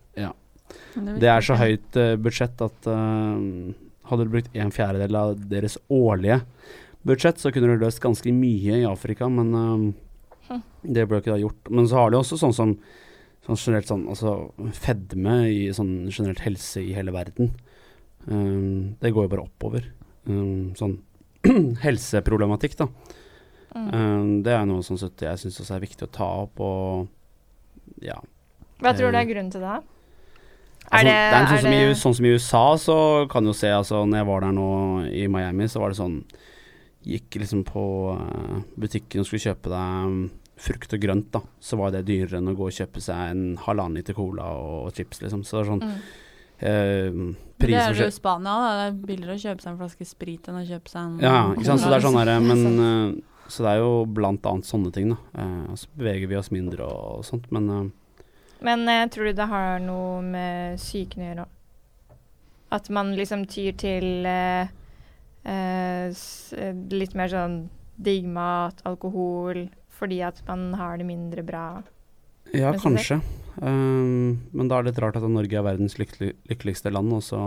[0.96, 3.37] Det er så høyt uh, budsjett at uh,
[4.11, 6.40] hadde du brukt en fjerdedel av deres årlige
[7.07, 9.94] budsjett, så kunne du løst ganske mye i Afrika, men
[10.46, 10.62] Hm.
[10.94, 11.70] det ble ikke da gjort.
[11.74, 12.76] Men så har de også sånn som
[13.46, 14.33] sånn generelt sånn altså
[14.74, 17.52] fedme i sånn generelt helse i hele verden.
[18.26, 19.87] Um, det går jo bare oppover.
[20.26, 20.96] Um, sånn
[21.85, 22.88] helseproblematikk, da.
[23.76, 23.90] Mm.
[23.92, 28.18] Um, det er noe sånn jeg syns også er viktig å ta opp, og ja.
[28.83, 29.79] Hva tror du er grunnen til det?
[30.87, 32.96] Altså, Er det, er sånn, som i, sånn som i USA, så
[33.31, 34.66] kan du se altså Når jeg var der nå
[35.11, 36.20] i Miami, så var det sånn
[37.07, 37.83] Gikk liksom på
[38.18, 40.22] eh, butikken og skulle kjøpe deg mm,
[40.59, 41.40] frukt og grønt, da.
[41.62, 44.88] Så var det dyrere enn å gå og kjøpe seg en halvannen liter cola og,
[44.96, 45.44] chips, liksom.
[45.46, 46.01] Så det er sånn Mm.
[46.59, 48.70] eh, Det er jo Spania, da.
[48.79, 51.53] Det er billigere å kjøpe seg en flaske sprit enn å kjøpe seg en Ja,
[51.53, 51.81] ikke sant.
[51.85, 52.81] Så det er sånn derre Men Sant.
[53.20, 53.22] eh,
[53.53, 55.18] Så det er jo blant annet sånne ting, da.
[55.38, 57.85] Eh, så beveger vi oss mindre og, sånt, men eh,
[58.66, 61.52] Men eh, tror du det har noe med psyken å gjøre òg?
[62.76, 64.72] At man liksom tyr til eh,
[65.46, 67.61] eh, eh, litt mer sånn
[67.96, 71.66] digg mat, alkohol, fordi at man har det mindre bra?
[72.55, 73.20] Ja, kanskje.
[73.57, 77.24] Um, men da er det litt rart at Norge er verdens lykkelig, lykkeligste land, og
[77.24, 77.40] så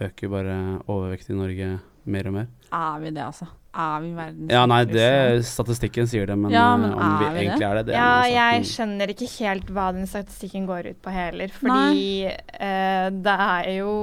[0.00, 1.72] øker bare overvekt i Norge
[2.12, 2.50] mer og mer.
[2.70, 3.48] Er vi det, altså?
[3.70, 7.24] Er vi verdens Ja, nei, det statistikken sier det, men, Ja, uh, men om vi
[7.24, 7.42] vi det?
[7.44, 11.00] egentlig er det, det ja, er jeg skjønner ikke helt hva den statistikken går ut
[11.04, 11.54] på heller.
[11.54, 13.94] Fordi eh, det er jo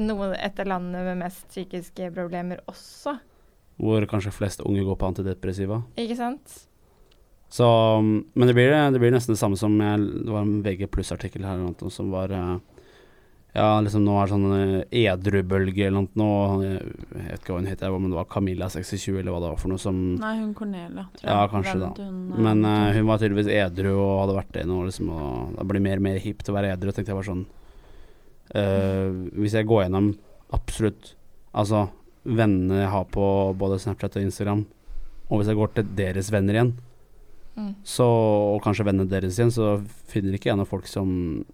[0.00, 3.18] noe, etter landet med mest psykiske problemer også,
[3.76, 5.82] Hvor kanskje flest unge går på antidepressiva.
[5.98, 6.60] ikke sant?
[7.54, 7.66] Så,
[7.98, 10.88] um, men det blir, det blir nesten det samme som jeg, Det var en VG
[10.90, 12.56] pluss-artikkel her eller noe, som var uh,
[13.54, 16.28] Ja, liksom nå er det sånn uh, edrubølge eller noe nå.
[16.64, 19.60] Jeg vet ikke hva hun heter, om det var Camilla 26 eller hva det var
[19.62, 21.28] for noe som Nei, hun Cornelia, tror jeg.
[21.30, 22.06] Ja, kanskje Vent, da.
[22.08, 25.52] Hun, Men eh, uh, hun var tydeligvis edru og hadde vært det nå, liksom, og
[25.60, 26.90] det blir mer og mer hipt å være edru.
[26.90, 27.44] tenkte jeg bare sånn
[28.58, 30.10] uh, Hvis jeg går gjennom
[30.54, 31.12] absolutt
[31.54, 31.84] Altså
[32.24, 33.28] vennene jeg har på
[33.60, 34.64] både Snapchat og Instagram,
[35.28, 36.74] og hvis jeg går til deres venner igjen,
[37.54, 37.68] Mm.
[37.86, 39.76] så, og kanskje vennene deres igjen, så
[40.10, 41.44] finner ikke jeg noen folk som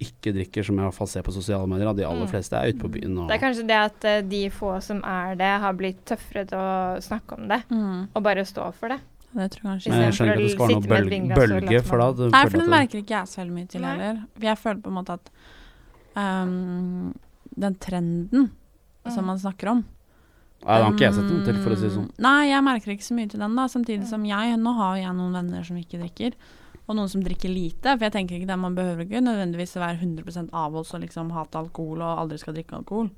[0.00, 1.92] ikke drikker, som jeg i hvert fall ser på sosiale medier.
[1.94, 2.30] De aller Mm.
[2.32, 5.02] fleste er ute på byen og Det er kanskje det at eh, de få som
[5.04, 8.88] er det, har blitt tøffere til å snakke om det, mm, og bare stå for
[8.88, 9.00] det.
[9.34, 9.90] det tror jeg kanskje.
[9.92, 12.44] Men jeg skjønner ikke at det skal være noe bølge, bølge for da du Nei,
[12.48, 14.22] for den merker ikke jeg så veldig mye til heller.
[14.40, 15.30] Jeg føler på en måte at
[16.16, 17.14] um,
[17.56, 18.50] den trenden
[19.06, 19.26] som Mm.
[19.26, 19.84] man snakker om
[20.66, 22.10] Nei, det har ikke jeg sett noe til, for å si det sånn.
[22.20, 23.64] Nei, jeg merker ikke så mye til den, da.
[23.66, 26.34] Samtidig som jeg Nå har jeg noen venner som ikke drikker,
[26.90, 27.92] og noen som drikker lite.
[27.94, 31.30] For jeg tenker ikke det, man behøver ikke nødvendigvis å være 100 avholds og liksom
[31.36, 33.10] hate alkohol og aldri skal drikke alkohol.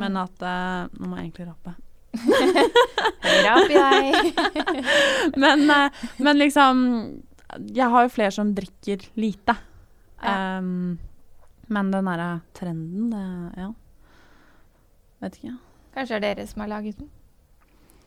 [0.00, 0.20] Men Mm.
[0.22, 1.74] at uh, Nå må jeg egentlig rape.
[3.46, 4.32] Rap jeg.
[5.42, 6.80] men, uh, men liksom
[7.74, 9.56] Jeg har jo flere som drikker lite.
[10.22, 10.58] Ja.
[10.58, 10.98] Um,
[11.70, 13.70] men den derre trenden, det Ja.
[15.20, 15.56] Vet ikke.
[15.94, 17.10] Kanskje det er dere som har laget den?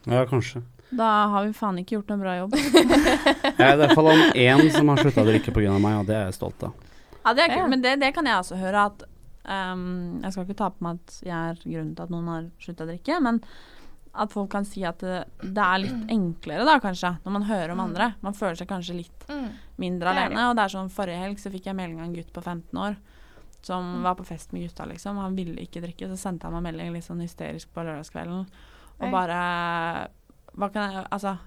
[0.10, 0.64] Ja, kanskje.
[0.98, 2.54] Da har vi faen ikke gjort en bra jobb.
[2.60, 5.78] Jeg er i hvert fall om én som har slutta å drikke pga.
[5.80, 6.74] meg, og det er jeg stolt av.
[7.24, 7.64] Ja, det er kult.
[7.64, 7.68] Ja.
[7.72, 9.04] Men det, det kan jeg også høre at
[9.48, 12.50] um, Jeg skal ikke ta på meg at jeg er grunnen til at noen har
[12.60, 13.40] slutta å drikke, men
[14.14, 17.72] at folk kan si at det, det er litt enklere, da, kanskje, når man hører
[17.74, 17.86] om Mm.
[17.88, 18.12] andre.
[18.22, 19.48] Man føler seg kanskje litt Mm.
[19.82, 20.50] mindre Det alene.
[20.52, 22.78] Og det er sånn forrige helg så fikk jeg melding av en gutt på 15
[22.78, 22.96] år
[23.64, 24.04] som Mm.
[24.04, 25.18] var på fest med gutta, liksom.
[25.18, 28.46] Han ville ikke drikke, så sendte han meg melding litt sånn hysterisk på lørdagskvelden.
[29.00, 29.12] Og Oi.
[29.12, 30.10] bare
[30.58, 31.38] Hva kan jeg Altså,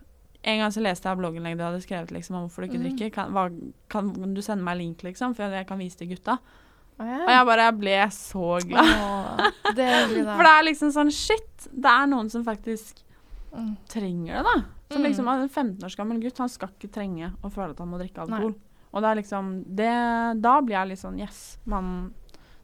[0.44, 2.84] en gang så leste jeg blogginnlegg du hadde skrevet liksom om hvorfor du ikke Mm.
[2.86, 3.12] drikker.
[3.12, 3.48] Kan, hva,
[3.88, 6.38] kan du sende meg link, liksom, for jeg kan vise til gutta?
[6.98, 7.18] Oh, ja.
[7.24, 8.92] Og jeg bare ble så glad.
[8.96, 9.88] Oh, det.
[10.36, 13.02] For det er liksom sånn shit, det er noen som faktisk
[13.56, 13.76] Mm.
[13.88, 14.54] trenger det, da.
[14.92, 15.06] Som Mm.
[15.08, 17.98] liksom en 15 års gammel gutt, han skal ikke trenge å føle at han må
[17.98, 18.36] drikke Nei.
[18.38, 18.54] alkohol.
[18.92, 22.12] Og det er liksom det, Da blir jeg litt sånn yes, man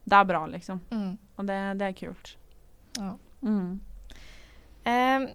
[0.07, 0.81] Det er bra, liksom.
[0.91, 1.19] Mm.
[1.39, 2.37] Og det, det er kult.
[2.99, 3.15] Ja.
[3.45, 3.81] Mm.
[4.85, 5.29] Em,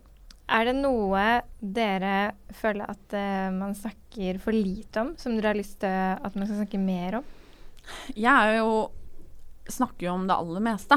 [0.48, 1.24] er det noe
[1.60, 2.16] dere
[2.56, 6.48] føler at uh, man snakker for lite om, som dere har lyst til at man
[6.48, 7.34] skal snakke mer om?
[8.16, 8.88] Jeg er jo
[9.68, 10.96] Snakker jo om det aller meste.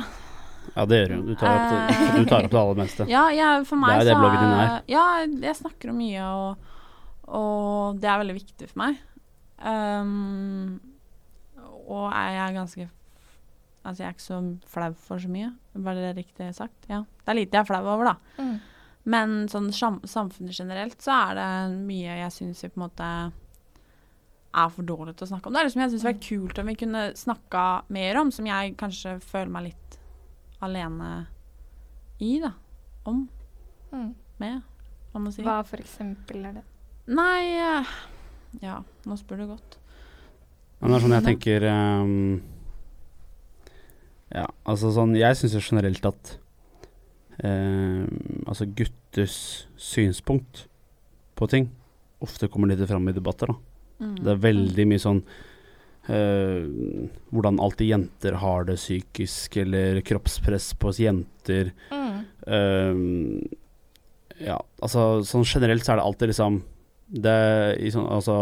[0.76, 1.30] Ja, det gjør du.
[1.32, 3.06] Du tar opp det, du tar opp det aller meste.
[3.10, 4.74] Ja, jeg, for meg Det er det så bloggen din er.
[4.92, 5.06] Ja,
[5.48, 6.84] jeg snakker om mye, og,
[7.40, 9.00] og det er veldig viktig for meg.
[9.58, 10.78] Um,
[11.90, 12.86] og jeg er ganske
[13.80, 15.50] Altså, jeg er ikke så flau for så mye.
[15.72, 16.84] Var det riktig sagt?
[16.86, 16.98] Ja.
[17.24, 18.42] Det er lite jeg er flau over, da.
[19.08, 21.50] Men sånn samfunnet generelt så er det
[21.86, 23.10] mye jeg syns vi på en måte
[24.50, 25.54] er for dårlig til å snakke om.
[25.54, 27.64] Det er liksom jeg syns det var kult om vi kunne snakka
[27.96, 29.98] mer om, som jeg kanskje føler meg litt
[30.60, 31.10] alene
[32.20, 32.52] i, da.
[33.08, 33.22] Om.
[33.94, 34.10] Mm.
[34.42, 34.60] Med,
[35.12, 35.44] hva man si.
[35.46, 36.64] Hva for eksempel er det?
[37.10, 37.92] Nei eh,
[38.62, 38.76] Ja,
[39.08, 39.78] nå spør du godt.
[40.80, 42.12] Men det er sånn jeg tenker um,
[44.32, 46.30] Ja, altså sånn Jeg syns jo generelt at
[47.44, 50.66] ehm, Altså gutters synspunkt
[51.38, 51.70] på ting
[52.20, 53.56] ofte kommer litt fram i debatter, da.
[54.04, 54.16] Mm.
[54.20, 55.22] Det er veldig mye sånn
[56.08, 56.66] eh,
[57.32, 61.72] Hvordan alltid jenter har det psykisk, eller kroppspress på oss jenter.
[61.92, 62.20] Mm.
[62.46, 63.40] Ehm,
[64.40, 66.54] ja, altså sånn generelt så er det alltid liksom
[67.12, 68.36] Det er i sånn Altså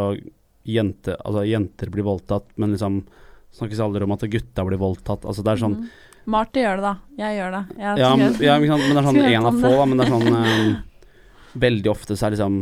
[0.68, 3.00] jente, altså jenter blir voldtatt, men liksom
[3.56, 5.24] snakkes aldri om at gutta blir voldtatt.
[5.24, 5.86] Altså det er sånn Mm.
[6.28, 7.22] Marty gjør det, da.
[7.22, 7.62] Jeg gjør det.
[7.78, 10.12] Jeg Ja, men, ja men det er sånn én av få, da, men det er
[10.12, 10.74] sånn um,
[11.68, 12.58] Veldig ofte så er liksom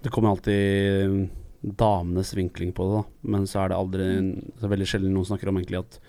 [0.00, 1.28] Det kommer alltid
[1.60, 3.30] damenes vinkling på det, da.
[3.34, 4.08] Men så er det aldri
[4.56, 6.00] Så er veldig sjelden noen snakker om egentlig at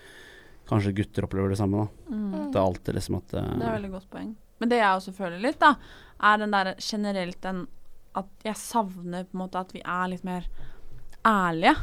[0.71, 2.15] kanskje gutter opplever det samme, da.
[2.15, 2.33] Mm.
[2.53, 4.33] Det er alltid liksom at uh, Det er veldig godt poeng.
[4.61, 5.73] Men det jeg også føler litt, da,
[6.31, 7.65] er den der generelt den
[8.15, 10.47] At jeg savner på en måte at vi er litt mer
[11.27, 11.75] ærlige.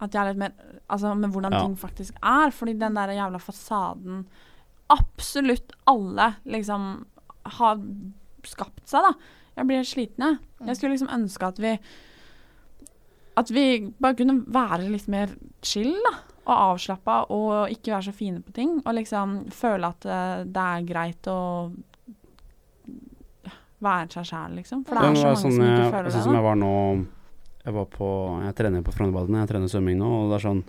[0.00, 0.52] At jeg er litt mer
[0.90, 1.60] Altså med hvordan Ja.
[1.64, 2.50] ting faktisk er.
[2.54, 4.26] Fordi den der jævla fasaden
[4.90, 7.04] absolutt alle liksom
[7.44, 7.80] har
[8.46, 9.12] skapt seg, da.
[9.56, 10.38] Jeg blir helt sliten, jeg.
[10.68, 11.78] Jeg skulle liksom ønske at vi
[13.36, 15.28] At vi bare kunne være litt mer
[15.62, 16.14] chill, da.
[16.46, 18.78] Og avslappa og ikke være så fine på ting.
[18.86, 21.72] Og liksom føle at eh, det er greit å
[23.82, 24.84] være seg sjæl, liksom.
[24.86, 26.12] For det er så mange sånn, som ikke føler det.
[26.14, 26.72] sånn som jeg var nå
[27.66, 28.08] Jeg var på
[28.44, 30.62] Jeg trener på Frognerbadene, jeg trener svømming nå, og det er sånn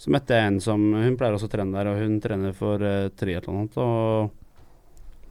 [0.00, 2.80] Så møtte jeg en som Hun pleier også å trene der, og hun trener for
[2.80, 4.30] uh, triatlon og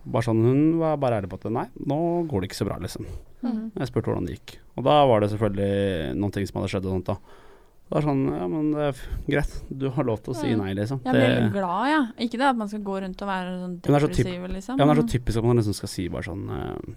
[0.04, 1.98] bare sånn Hun var bare ærlig på at nei, nå
[2.30, 3.06] går det ikke så bra, liksom.
[3.44, 3.62] Mm.
[3.80, 4.58] Jeg spurte hvordan det gikk.
[4.76, 7.40] Og da var det selvfølgelig noen ting som hadde skjedd og sånt, da.
[7.88, 10.52] Det var sånn Ja, men det er f- greit, du har lov til å si
[10.60, 11.00] nei, liksom.
[11.08, 11.88] Jeg blir veldig glad.
[11.94, 12.02] Ja.
[12.28, 14.76] Ikke det at man skal gå rundt og være sånn er så depressiv, liksom.
[14.80, 16.94] ja, men det er så typisk at man liksom skal si bare sånn eh,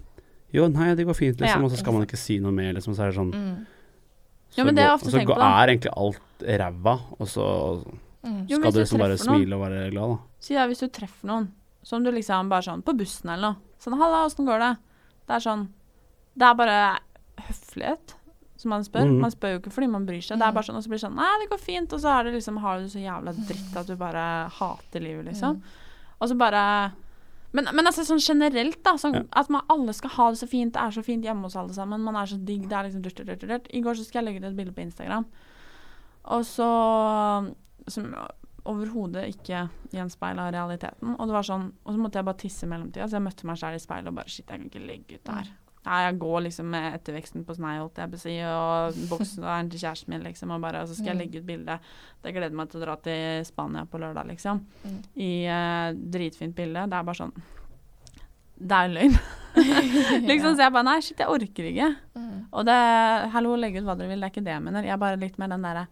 [0.59, 2.73] Jo, nei, det går fint, liksom, Ja, og så skal man ikke si noe mer,
[2.75, 2.95] liksom.
[2.99, 3.57] Så er det sånn Mm.
[4.57, 5.63] Ja, men det er ofte så tenkt på, da.
[5.63, 7.47] er egentlig alt ræva, og så
[8.27, 8.45] Mm.
[8.49, 9.23] Skal jo, du liksom bare noen.
[9.23, 10.17] smile og være glad, da.
[10.41, 11.49] Si da hvis du treffer noen
[11.87, 13.57] som du liksom bare sånn På bussen eller noe.
[13.79, 14.79] Sånn 'Halla, åssen går det?'
[15.29, 15.69] Det er sånn
[16.37, 16.99] Det er bare
[17.39, 18.15] høflighet
[18.57, 19.05] som man spør.
[19.05, 19.21] Mm.
[19.21, 20.39] Man spør jo ikke fordi man bryr seg.
[20.39, 22.09] Det er bare sånn, og så blir det sånn 'Nei, det går fint', og så
[22.19, 25.57] er det liksom Har du det så jævla dritt at du bare hater livet, liksom.
[25.57, 25.63] Mm.
[26.21, 26.93] Og så bare
[27.57, 28.97] men, men altså sånn generelt, da.
[29.01, 29.25] Sånn Ja.
[29.43, 30.75] At man alle skal ha det så fint.
[30.77, 32.05] Det er så fint hjemme hos alle sammen.
[32.05, 32.67] Man er så digg.
[32.69, 33.71] Det er liksom durt, durt, durt.
[33.73, 35.29] I går så skal jeg legge ut et bilde på Instagram,
[36.37, 36.73] og så
[37.87, 38.09] Som
[38.67, 41.15] overhodet ikke gjenspeila realiteten.
[41.15, 43.47] Og det var sånn Og så måtte jeg bare tisse i mellomtida, så jeg møtte
[43.47, 45.53] meg sjæl i speilet og bare Shit, jeg kan ikke legge ut det her.
[45.87, 49.69] Nei, jeg går liksom med etterveksten på snei, holdt jeg på å si, og bokseren
[49.71, 51.21] til kjæresten min, liksom, og bare Og så skal jeg Mm.
[51.23, 51.79] legge ut bilde.
[52.27, 54.65] Jeg gleder meg til å dra til Spania på lørdag, liksom.
[54.85, 54.97] Mm.
[55.17, 56.89] I uh, dritfint bilde.
[56.91, 57.33] Det er bare sånn
[58.59, 59.15] Det er løgn.
[60.31, 61.89] liksom, så jeg bare Nei, shit, jeg orker ikke.
[62.17, 62.47] Mm.
[62.53, 62.77] Og det
[63.37, 64.83] Hallo, legg ut hva dere vil, det er ikke det jeg mener.
[64.89, 65.87] Jeg er bare litt mer den derre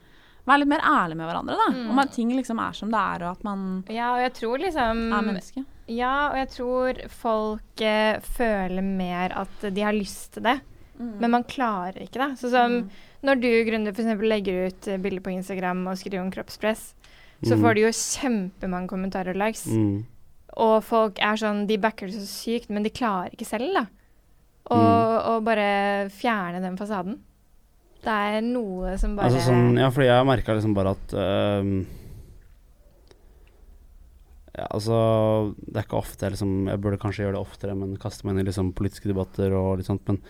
[0.45, 1.67] Vær litt mer ærlig med hverandre, da.
[1.73, 1.87] Mm.
[1.95, 4.59] Om at ting liksom er som det er, og at man Ja, og jeg tror
[4.61, 5.63] liksom er menneske.
[5.91, 10.61] Ja, og jeg tror folk eh, føler mer at de har lyst til det,
[10.99, 12.31] men man klarer ikke det.
[12.41, 12.91] Sånn som Mm.
[13.25, 13.49] når du
[13.93, 14.23] for f.eks.
[14.23, 16.95] legger ut eh, bilder på Instagram og skriver om kroppspress,
[17.45, 17.61] så Mm.
[17.63, 19.67] får du jo kjempemange kommentarer og likes.
[19.67, 20.05] Mm.
[20.57, 23.87] Og folk er sånn De backer det så sykt, men de klarer ikke selv, da.
[24.71, 27.19] Og, og bare fjerne den fasaden.
[28.05, 31.87] Det er noe som bare Altså sånn, ja, fordi jeg merka liksom bare at ehm,
[34.55, 34.97] Ja, altså
[35.59, 38.37] Det er ikke ofte jeg liksom Jeg burde kanskje gjøre det oftere, men kaste meg
[38.37, 40.21] inn i liksom politiske debatter og litt sånt, men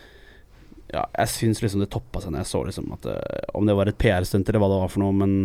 [0.93, 3.75] ja, jeg syns liksom det toppa seg når jeg så liksom at eh, Om det
[3.77, 5.35] var et PR-stunt eller hva det var for noe, men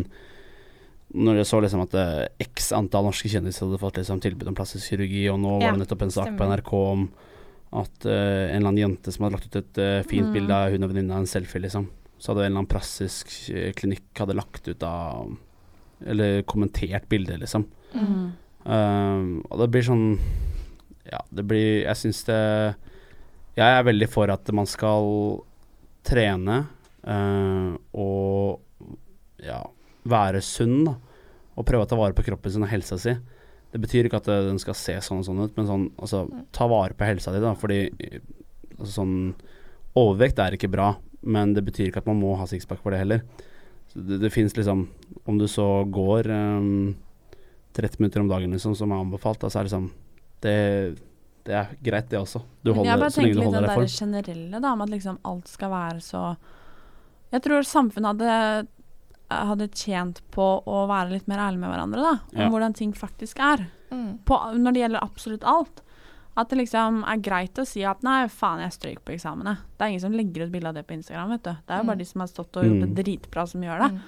[1.10, 4.54] når jeg så liksom at eh, x antall norske kjendiser hadde fått liksom tilbud om
[4.58, 6.46] plastisk kirurgi, og nå Ja, var det nettopp en sak på.
[6.52, 7.08] NRK om
[7.80, 10.32] at uh, en eller annen jente som hadde lagt ut et uh, fint Mm.
[10.34, 11.88] bilde av hun og venninna, en selfie, liksom.
[12.18, 13.30] Så hadde en eller annen plastisk
[13.78, 15.36] klinikk hadde lagt ut av
[16.06, 17.66] Eller kommentert bildet, liksom.
[17.94, 18.32] Mm.
[18.64, 20.06] Um, og det blir sånn
[21.08, 22.40] Ja, det blir Jeg syns det
[23.56, 25.06] Jeg er veldig for at man skal
[26.04, 26.58] trene
[27.08, 28.60] uh, og
[29.40, 29.62] ja,
[30.08, 30.94] være sunn, da.
[31.56, 33.14] Og prøve å ta vare på kroppen sin og helsa si.
[33.72, 36.24] Det betyr ikke at den skal se sånn og sånn ut, men sånn, altså,
[36.56, 37.52] ta vare på helsa di, da.
[37.56, 37.80] Fordi
[38.78, 39.14] altså, sånn
[39.98, 40.92] Overvekt er ikke bra,
[41.26, 43.24] men det betyr ikke at man må ha sixpack for det heller.
[43.92, 44.84] Det, det fins liksom
[45.26, 46.92] Om du så går um,
[47.72, 49.90] 30 minutter om dagen, liksom, som er anbefalt, da, så er det liksom
[50.42, 50.98] det,
[51.44, 52.42] det er greit, det også.
[52.64, 55.48] Du holder, jeg bare tenker litt på det der generelle, da, om at liksom alt
[55.48, 56.36] skal være så
[57.32, 58.66] Jeg tror samfunnet hadde,
[59.30, 62.14] hadde tjent på å være litt mer ærlig med hverandre, da.
[62.34, 62.48] Om Ja.
[62.50, 63.68] hvordan ting faktisk er.
[63.92, 64.18] Mm.
[64.24, 65.80] på, når det gjelder absolutt alt.
[66.36, 69.56] At det liksom er greit å si at nei, faen, jeg strøyk på eksamene.
[69.76, 71.50] Det er ingen som legger ut bilde av det på Instagram, vet du.
[71.50, 71.86] Det er jo Mm.
[71.86, 72.94] bare de som har stått og gjort Mm.
[72.94, 73.90] det dritbra, som gjør det.
[73.90, 74.00] Mm.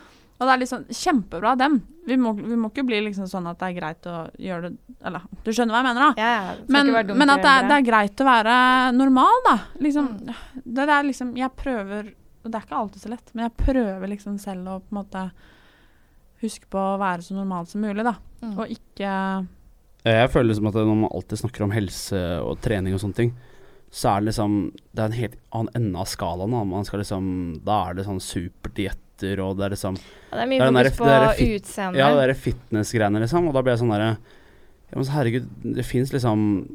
[0.43, 1.77] Og det er liksom kjempebra, dem.
[2.09, 4.97] Vi må, vi må ikke bli liksom sånn at det er greit å gjøre det
[5.07, 6.11] Eller, du skjønner hva jeg mener, da?
[6.19, 6.57] Ja, ja.
[6.75, 8.57] Men, men at det er, det er greit å være
[8.99, 9.55] normal, da.
[9.87, 10.35] Liksom, Mm.
[10.67, 12.11] det er liksom Jeg prøver
[12.43, 14.99] Og det er ikke alltid så lett, men jeg prøver liksom selv å på en
[14.99, 15.25] måte
[16.43, 18.17] huske på å være så normal som mulig, da.
[18.43, 18.57] Mm.
[18.59, 19.13] Og ikke
[20.11, 23.35] Jeg føler liksom at når man alltid snakker om helse og trening og sånne ting,
[23.93, 24.57] så er det liksom
[24.91, 26.51] Det er en helt annen ende av skalaen.
[26.51, 26.65] Da.
[26.65, 27.27] Man skal liksom
[27.65, 28.21] Da er det sånn
[29.23, 31.63] superdietter, og det er liksom Ja, det er Det mye er fokus der- på det
[31.63, 31.97] utseendet.
[31.99, 33.49] Ja, det derre fitness-greiene, liksom.
[33.49, 34.19] Og da blir jeg sånn derre
[34.93, 36.69] Ja, men herregud, det fins liksom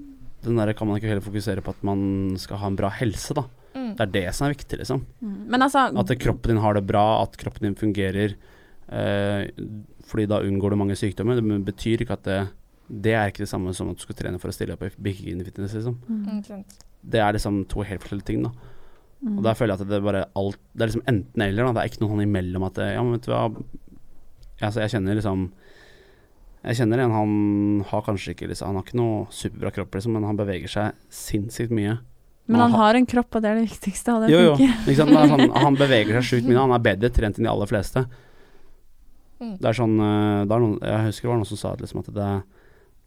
[0.44, 3.34] Den derre kan man ikke heller fokusere på at man skal ha en bra helse,
[3.34, 3.44] da.
[3.76, 3.96] Mm.
[3.98, 5.06] Det er det som er viktig, liksom.
[5.22, 8.36] Men altså At kroppen din har det bra, at kroppen din fungerer.
[8.90, 9.48] Eh,
[10.06, 11.36] fordi da unngår du mange sykdommer.
[11.36, 12.50] Det betyr ikke at det
[12.90, 14.90] Det er ikke det samme som at du skal trene for å stille opp i
[14.90, 15.98] bikini-fitness, liksom.
[16.08, 16.64] Mm.
[17.04, 18.52] Det er liksom to helt forskjellige ting, da.
[19.21, 19.38] Mm.
[19.38, 21.71] Og der føler jeg at det er bare alt Det er liksom enten eller.
[21.73, 23.45] Det er ikke noe sånn imellom at det, Ja, men vet du hva
[24.62, 25.47] Altså, jeg kjenner liksom
[26.65, 27.34] Jeg kjenner en han
[27.91, 30.95] har kanskje ikke liksom Han har ikke noe superbra kropp, liksom, men han beveger seg
[31.13, 31.97] sinnssykt mye.
[32.47, 34.13] Men han ha- har en kropp, og det er det viktigste.
[34.15, 34.56] Og det Jo, jo.
[34.58, 34.86] sant?
[34.88, 36.58] Det er sånn, han beveger seg sjukt mye.
[36.63, 38.06] Han er bedre trent enn de aller fleste.
[39.41, 39.58] Mm.
[39.62, 41.82] Det er sånn eh, det er noen, Jeg husker det var noen som sa at,
[41.84, 42.30] liksom, at det,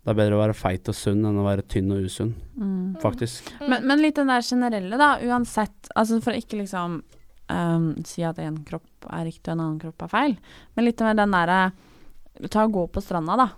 [0.00, 2.96] det er bedre å være feit og sunn enn å være tynn og usunn, Mm.
[3.02, 3.50] faktisk.
[3.60, 3.68] Mm.
[3.68, 5.10] Men, men litt den der generelle, da.
[5.28, 5.90] Uansett.
[5.96, 7.02] Altså for å ikke liksom
[7.50, 10.36] um, si at en kropp er riktig og en annen kropp er feil.
[10.76, 11.60] Men litt med den derre
[12.48, 13.48] Ta og gå på stranda, da.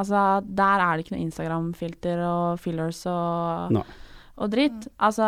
[0.00, 3.82] Altså, der er det ikke noe Instagram-filter og fillers og, no.
[4.38, 4.86] og dritt.
[4.96, 5.26] Altså,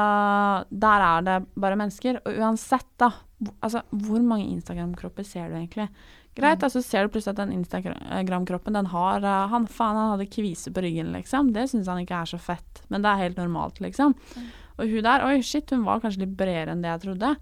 [0.70, 2.22] der er det bare mennesker.
[2.24, 3.10] Og uansett, da.
[3.58, 5.90] Altså, hvor mange Instagram-kropper ser du egentlig?
[6.34, 6.64] Greit, Mm.
[6.66, 10.72] altså ser du plutselig at den Instagram-kroppen, den har eh, Han faen, han hadde kvise
[10.74, 11.52] på ryggen, liksom.
[11.54, 12.82] Det syns han ikke er så fett.
[12.90, 14.14] Men det er helt normalt, liksom.
[14.34, 14.48] Mm.
[14.78, 17.36] Og hun der, oi, shit, hun var kanskje litt bredere enn det jeg trodde.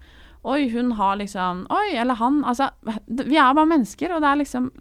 [0.45, 2.43] Oi, hun har liksom Oi, eller han.
[2.45, 2.69] Altså,
[3.07, 4.71] vi er bare mennesker, og det er liksom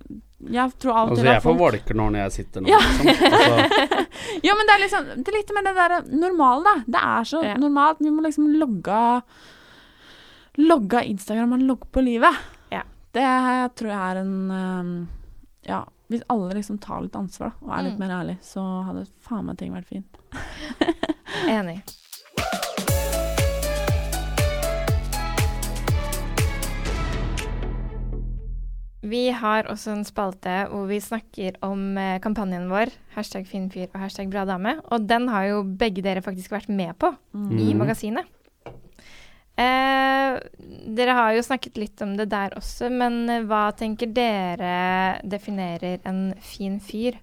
[0.50, 2.78] Jeg tror alltid Altså, det jeg får valker når jeg sitter nå, Ja.
[2.82, 3.26] liksom.
[3.32, 4.06] Altså,
[4.48, 6.74] Ja, men det er liksom Det er litt med det derre normale, da.
[6.96, 7.54] Det er så Ja.
[7.56, 7.98] normalt.
[8.02, 9.22] Vi må liksom logge
[10.58, 12.36] Logge av Instagram og logge på livet.
[13.12, 13.24] Det
[13.76, 14.92] tror jeg er en um,
[15.68, 18.02] Ja, hvis alle liksom tar litt ansvar og er litt Mm.
[18.06, 20.16] mer ærlig, så hadde faen meg ting vært fint.
[21.48, 21.82] Enig.
[29.02, 33.98] Vi har også en spalte hvor vi snakker om eh, kampanjen vår, hashtag finfyr og
[34.04, 34.76] hashtag bra dame.
[34.94, 37.78] Og den har jo begge dere faktisk vært med på i Mhm.
[37.82, 38.26] magasinet.
[39.60, 40.38] Eh,
[40.96, 46.00] dere har jo snakket litt om det der også, men eh, hva tenker dere definerer
[46.08, 47.18] en fin fyr?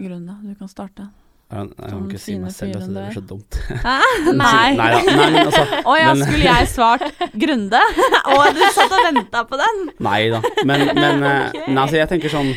[0.00, 1.08] Grunne, du kan starte.
[1.50, 3.58] jeg, jeg kan Sånn ikke si meg selv, altså, det blir så dumt.
[4.44, 4.68] Nei.
[4.78, 5.00] Nei da.
[5.10, 7.82] Nei, men altså Å ja, Men- skulle jeg svart Grunde?
[8.36, 9.82] Å, du satt og venta på den?
[10.06, 10.40] Nei da.
[10.64, 11.50] Men, men okay.
[11.50, 11.66] Ok.
[11.74, 12.52] nei, altså, jeg tenker sånn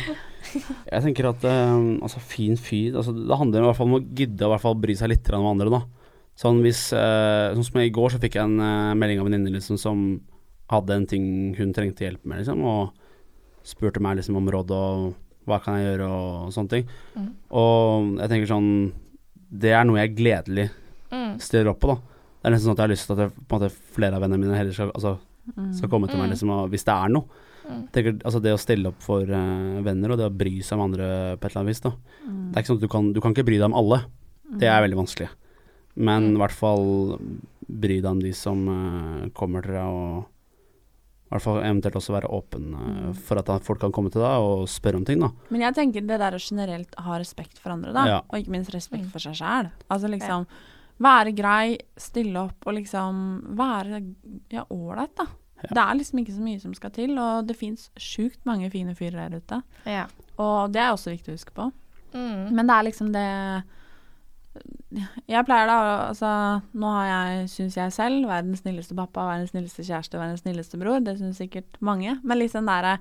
[0.54, 1.74] Jeg tenker at eh,
[2.06, 4.64] altså, fin fyr altså, Det handler i hvert fall om å gidde å i hvert
[4.64, 5.82] fall bry seg litt om andre, da.
[6.36, 9.32] Sånn hvis uh, Sånn som i går, så fikk jeg en uh, melding av en
[9.36, 10.00] venninne liksom, som
[10.72, 11.26] hadde en ting
[11.58, 12.94] hun trengte hjelp med, liksom, og
[13.64, 15.12] spurte meg liksom om råd og
[15.48, 16.86] hva kan jeg gjøre og sånne ting.
[17.14, 17.28] Mm.
[17.60, 18.70] Og jeg tenker sånn
[19.52, 20.70] Det er noe jeg gledelig
[21.14, 21.38] Mm.
[21.38, 21.94] stiller opp på, da.
[22.42, 24.40] Det er nesten sånn at jeg har lyst til at jeg, måte, flere av vennene
[24.42, 25.12] mine heller skal, altså,
[25.78, 26.32] skal komme til meg Mm.
[26.32, 27.24] liksom, og, hvis det er noe.
[27.64, 27.82] Mm.
[27.92, 30.90] Tenker, altså det å stille opp for uh, venner og det å bry seg om
[30.90, 31.80] andre på et eller annet vis.
[31.84, 31.92] Da.
[32.50, 34.00] Det er ikke sånn at du kan, du kan ikke bry deg om alle.
[34.58, 35.28] Det er veldig vanskelig.
[35.96, 37.18] Men i hvert fall
[37.68, 40.24] bry deg om de som uh, kommer til deg, og
[41.24, 43.14] i hvert fall eventuelt også være åpen Mm.
[43.16, 45.20] for at folk kan komme til deg og spørre om ting.
[45.20, 45.30] Da.
[45.50, 48.04] Men jeg tenker det der å generelt ha respekt for andre, da.
[48.06, 48.20] Ja.
[48.30, 49.10] Og ikke minst respekt Mm.
[49.10, 49.70] for seg sjæl.
[49.90, 50.46] Altså liksom
[51.00, 54.14] være grei, stille opp og liksom være
[54.52, 55.26] ja, ålreit, da.
[55.64, 55.68] Ja.
[55.70, 58.94] Det er liksom ikke så mye som skal til, og det fins sjukt mange fine
[58.94, 59.62] fyrer der ute.
[59.86, 60.06] Ja.
[60.38, 61.72] Og det er også viktig å huske på.
[62.14, 62.52] Mm.
[62.52, 63.64] Men det er liksom det
[65.26, 65.76] Jeg pleier da
[66.08, 66.28] Altså,
[66.78, 71.00] nå har jeg, syns jeg selv, verdens snilleste pappa, verdens snilleste kjæreste, verdens snilleste bror.
[71.04, 72.18] Det syns sikkert mange.
[72.22, 72.98] Men liksom derre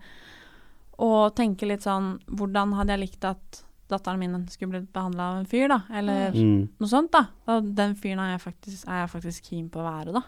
[1.03, 5.39] å tenke litt sånn Hvordan hadde jeg likt at datteren min skulle blitt behandla av
[5.41, 5.81] en fyr, da?
[5.93, 6.69] Eller Mm.
[6.79, 7.27] noe sånt, da.
[7.47, 10.23] Og den fyren er jeg faktisk, er jeg faktisk keen på å være, da.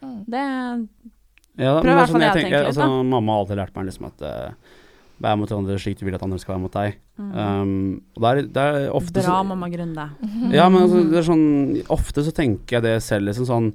[0.00, 0.24] Mm.
[0.24, 0.44] Det
[1.58, 3.32] Ja, da, Prøv i hvert altså, fall jeg det å tenker, ut litt, altså, Mamma
[3.32, 4.52] har alltid lært meg liksom at uh,
[5.20, 6.94] vær mot andre slik du vil at andre skal være mot deg.
[7.20, 7.30] mm.
[7.36, 7.72] Um,
[8.16, 10.06] og det er, det er ofte Bra, så, mamma Grunde.
[10.56, 11.44] Ja, men altså, det er sånn
[11.92, 13.68] Ofte så tenker jeg det selv, liksom sånn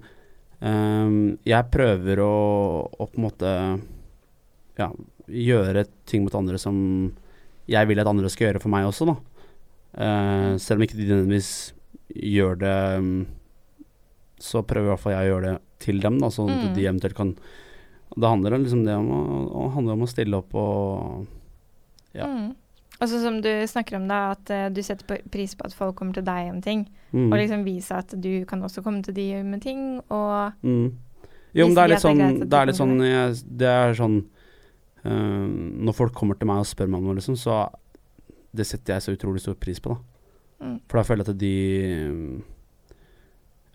[0.66, 2.32] um, Jeg prøver å,
[2.90, 3.54] å på en måte
[4.80, 4.90] Ja,
[5.30, 6.76] gjøre ting mot andre som
[7.70, 9.16] jeg vil at andre skal gjøre for meg også, da.
[9.96, 11.48] Uh, selv om ikke de nødvendigvis
[12.14, 13.14] gjør det um,
[14.38, 16.74] så prøver i hvert fall jeg å gjøre det til dem, da, sånn at Mm.
[16.76, 17.32] de eventuelt kan
[18.16, 21.26] Det handler liksom det om å, å, handler om å stille opp og
[22.16, 22.26] Ja.
[22.32, 22.54] Mm.
[22.96, 25.98] Og så som du snakker om, da, at uh, du setter pris på at folk
[26.00, 26.86] kommer til deg om ting.
[27.12, 30.86] mm, Og liksom vise at du kan også komme til de med ting, og mm.
[31.56, 34.16] Jo, men det er litt sånn Det er litt sånn jeg, Det er sånn
[35.06, 35.46] uh,
[35.88, 37.62] Når folk kommer til meg og spør meg om noe, liksom, så
[38.56, 40.66] Det setter jeg så utrolig stor pris på, da.
[40.66, 40.78] mm.
[40.88, 41.54] For da føler jeg at de
[42.12, 42.44] mm,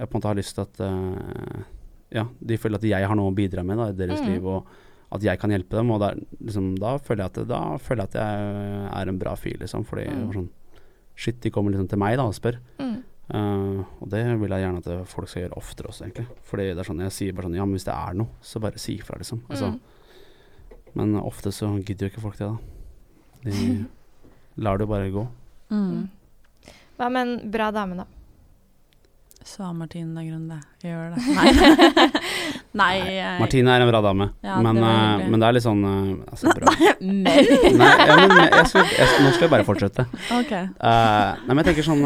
[0.01, 1.65] Jeg på en måte har lyst til at uh,
[2.13, 4.33] Ja, de føler at jeg har noe å bidra med da, i deres Mm.
[4.33, 4.67] liv, og
[5.13, 5.91] at jeg kan hjelpe dem.
[5.91, 9.35] Og da, liksom, da, føler jeg at, da føler jeg at jeg er en bra
[9.37, 9.85] fyr, liksom.
[9.89, 10.33] Fordi Mm.
[10.35, 10.49] sånn
[11.21, 12.57] Shit, de kommer liksom til meg da og spør.
[12.79, 13.03] Mm.
[13.31, 16.27] Uh, og det vil jeg gjerne at folk skal gjøre oftere også, egentlig.
[16.49, 18.59] Fordi det er sånn, jeg sier bare sånn Ja, men hvis det er noe, så
[18.63, 19.43] bare si ifra, liksom.
[19.51, 19.81] Altså, Mm.
[20.95, 22.57] Men ofte så gidder jo ikke folk det, da.
[23.45, 23.87] De
[24.65, 25.29] lar det jo bare gå.
[25.71, 26.09] Mm.
[26.99, 28.07] Hva med en bra dame, da?
[29.45, 30.59] Sa Martine Grunde.
[30.83, 31.23] Gjør det.
[31.37, 31.53] Nei.
[32.73, 33.01] Nei.
[33.03, 33.39] nei.
[33.41, 36.11] Martine er en bra dame, Ja, men, det eh, men det er litt sånn uh,
[36.31, 36.75] altså, bra.
[37.01, 40.07] Men Nei, ja, men jeg skal, jeg, nå skal jeg bare fortsette.
[40.41, 40.69] Okay.
[40.79, 42.05] Uh, nei, men jeg tenker sånn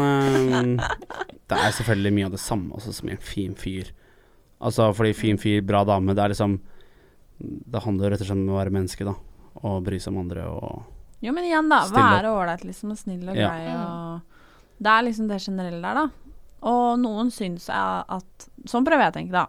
[1.45, 3.91] Det er selvfølgelig mye av det samme også som i en fin fyr.
[4.65, 6.57] Altså fordi fin fyr, bra dame, det er liksom
[7.37, 9.13] Det handler rett og slett om å være menneske, da.
[9.61, 11.83] Og bry seg om andre og Jo, men igjen, da.
[11.93, 13.53] Være ålreit, liksom, og snill og Ja.
[13.53, 16.07] grei og Det er liksom det generelle der, da.
[16.65, 19.45] Og noen syns at Sånn prøver jeg å tenke, da.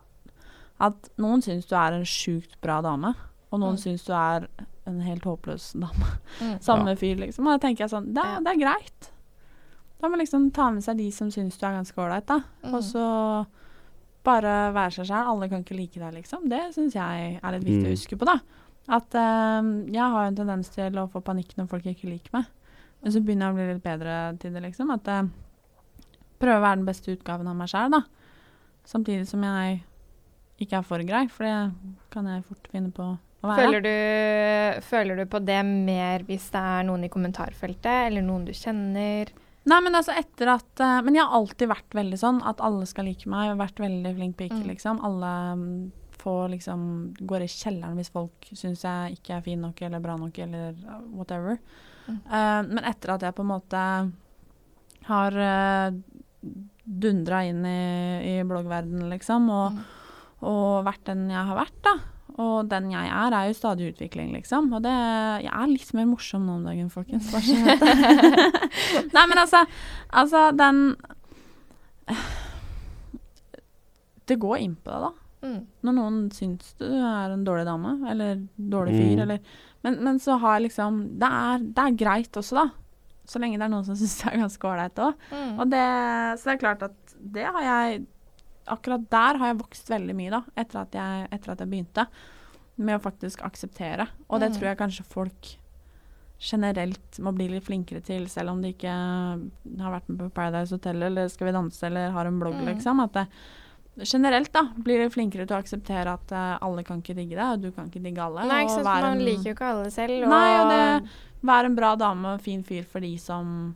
[0.80, 3.14] At noen syns du er en sjukt bra dame,
[3.50, 3.82] og noen Mm.
[3.82, 4.48] syns du er
[4.86, 6.08] en helt håpløs dame.
[6.40, 6.60] Mm.
[6.68, 6.94] Samme Ja.
[6.96, 7.46] fyr, liksom.
[7.46, 9.10] Og da tenker jeg sånn Det, det er greit.
[10.00, 12.40] Da må man liksom ta med seg de som syns du er ganske ålreit, da.
[12.62, 12.74] Mm.
[12.74, 13.46] Og så
[14.26, 15.26] bare være seg sjæl.
[15.30, 16.48] Alle kan ikke like deg, liksom.
[16.50, 17.88] Det syns jeg er litt viktig Mm.
[17.88, 18.38] å huske på, da.
[18.88, 22.46] At um, jeg har en tendens til å få panikk når folk ikke liker meg.
[23.02, 24.90] Men så begynner jeg å bli litt bedre til det, liksom.
[24.92, 25.28] At uh,
[26.38, 28.02] prøve å være den beste utgaven av meg sjæl, da.
[28.86, 29.82] Samtidig som jeg
[30.60, 31.56] ikke er for grei, for det
[32.14, 33.58] kan jeg fort finne på å være.
[33.66, 38.46] Føler du, føler du på det mer hvis det er noen i kommentarfeltet, eller noen
[38.48, 39.32] du kjenner?
[39.66, 42.86] Nei, men altså etter at eh, Men jeg har alltid vært veldig sånn at alle
[42.86, 43.48] skal like meg.
[43.48, 44.68] Jeg har vært veldig flink pike, Mm.
[44.70, 45.00] liksom.
[45.02, 45.72] Alle mm,
[46.22, 46.84] får liksom
[47.26, 50.78] Går i kjelleren hvis folk syns jeg ikke er fin nok eller bra nok eller
[50.86, 51.58] uh, whatever.
[52.06, 52.20] Mm.
[52.30, 53.82] Uh, men etter at jeg på en måte
[55.10, 55.90] har uh,
[56.86, 59.84] dundra inn i, i bloggverdenen, liksom, og, Mm.
[60.42, 61.94] Og vært den jeg har vært, da.
[62.36, 64.66] Og den jeg er, er jo stadig utvikling, liksom.
[64.76, 67.30] Og det Jeg er litt mer morsom nå om dagen, folkens.
[67.32, 67.94] Bare så vet det.
[69.16, 69.62] Nei, men altså,
[70.12, 70.82] altså den
[74.26, 75.12] Det går inn på deg, da.
[75.46, 75.58] Mm.
[75.86, 79.22] Når noen syns du er en dårlig dame, eller dårlig fyr, Mm.
[79.22, 79.38] eller
[79.86, 82.64] men, men så har liksom det er, det er greit også, da.
[83.26, 85.14] Så lenge det er noen som syns det er ganske ålreit òg.
[85.30, 85.52] Mm.
[85.62, 85.84] Og det,
[86.40, 88.00] så det er klart at det har jeg
[88.68, 92.06] Akkurat der har jeg vokst veldig mye, da, etter at jeg, etter at jeg begynte.
[92.78, 94.08] Med å faktisk akseptere.
[94.28, 94.56] Og det Mm.
[94.58, 95.56] tror jeg kanskje folk
[96.38, 98.90] generelt må bli litt flinkere til, selv om de ikke
[99.80, 102.66] har vært med på Paradise Hotel eller Skal vi danse eller har en blogg, Mm.
[102.74, 103.00] liksom.
[103.02, 103.26] At det,
[104.04, 107.52] generelt da, blir litt flinkere til å akseptere at uh, alle kan ikke digge deg,
[107.54, 108.44] og du kan ikke digge alle.
[108.46, 108.84] Nei, ikke sant.
[108.84, 110.22] Man en- liker jo ikke alle selv.
[110.24, 111.10] Og, Nei, og det
[111.42, 113.74] være en bra dame og fin fyr for de som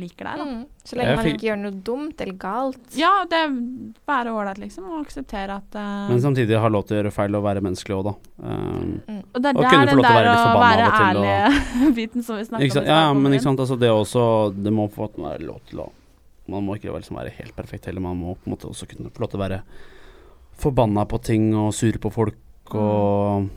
[0.00, 0.46] liker deg, da.
[0.48, 0.62] mm.
[0.88, 2.80] Så lenge man ikke gjør noe dumt eller galt.
[2.96, 3.42] Ja, det
[4.08, 7.36] være ålreit, liksom, og akseptere at uh, Men samtidig ha lov til å gjøre feil
[7.38, 8.14] og være menneskelig òg, da.
[8.44, 9.22] Um, Mm.
[9.32, 12.24] Og det er og der den å der å være av og til, ærlig biten
[12.24, 12.88] som vi snakka om?
[12.88, 14.24] Ja, men ikke sant, altså det også
[14.56, 15.86] Det må få være lov til å
[16.48, 19.12] Man må ikke liksom være helt perfekt heller, man må på en måte også kunne
[19.12, 19.62] få lov til å være
[20.58, 23.48] forbanna på ting og sure på folk og,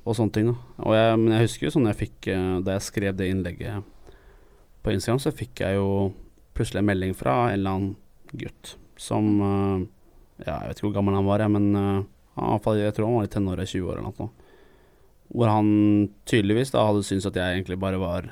[0.00, 0.50] og sånne ting.
[0.50, 0.84] Da.
[0.86, 3.84] Og jeg, men jeg husker jo sånn jeg fikk eh, Da jeg skrev det innlegget
[4.82, 5.88] på Instagram, så fikk jeg jo
[6.56, 7.96] plutselig en melding fra en eller annen
[8.32, 9.88] gutt som eh,
[10.46, 12.04] Ja, jeg vet ikke hvor gammel han var, men eh,
[12.80, 14.30] jeg tror han var i tenåra, 20 år eller noe.
[15.30, 15.68] Hvor han
[16.28, 18.30] tydeligvis da hadde syntes at jeg egentlig bare var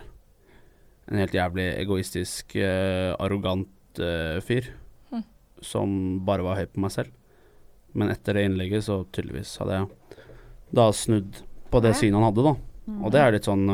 [1.08, 4.00] en helt jævlig egoistisk, eh, arrogant
[4.46, 4.70] fyr.
[5.10, 5.24] Mm.
[5.64, 5.92] Som
[6.24, 7.12] bare var høy på meg selv.
[7.98, 10.24] Men etter det innlegget så tydeligvis hadde jeg
[10.78, 11.40] da snudd
[11.72, 12.54] på det synet han hadde, da.
[12.88, 12.98] Mm.
[13.02, 13.64] Og det er litt sånn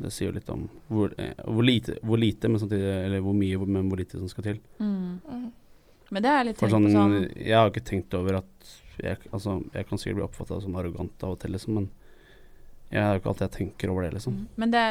[0.00, 3.36] Det sier jo litt om hvor, eh, hvor, lite, hvor lite, men samtidig Eller hvor
[3.36, 4.60] mye, men hvor lite som skal til.
[4.80, 5.48] mm.
[6.10, 8.70] Men det er litt tenkt sånn, på sånn Jeg har ikke tenkt over at
[9.00, 11.86] jeg, altså, jeg kan sikkert bli oppfatta som arrogant av og til, liksom, men
[12.90, 14.34] jeg er jo ikke alltid jeg tenker over det, liksom.
[14.34, 14.46] Mm.
[14.58, 14.84] Men det,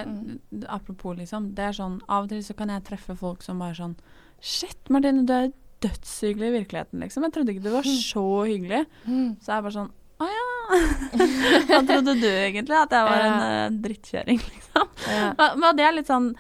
[0.72, 1.50] apropos, liksom.
[1.56, 3.98] Det er sånn Av og til så kan jeg treffe folk som bare sånn
[4.40, 5.50] Shit, Martine, du er
[5.84, 7.26] dødshyggelig i virkeligheten, liksom.
[7.28, 8.86] Jeg trodde ikke du var så hyggelig.
[9.04, 9.36] Mm.
[9.44, 9.92] Så er jeg bare sånn
[10.24, 12.76] Å ja, Hva trodde du egentlig?
[12.78, 14.90] At jeg var en uh, drittkjøring, liksom?
[15.10, 15.30] Ja.
[15.40, 16.32] Men, men det er litt sånn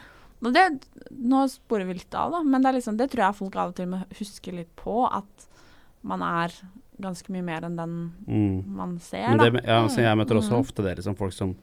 [0.53, 0.65] det,
[1.19, 3.71] Nå sporer vi litt av, da, men det, er liksom, det tror jeg folk av
[3.73, 5.01] og til må huske litt på.
[5.11, 5.47] At
[6.07, 6.53] man er
[7.01, 7.95] ganske mye mer enn den
[8.27, 8.63] Mm.
[8.75, 9.49] man ser, da.
[9.49, 10.59] det, ja, så jeg møter også Mm.
[10.63, 11.55] ofte det, liksom, folk som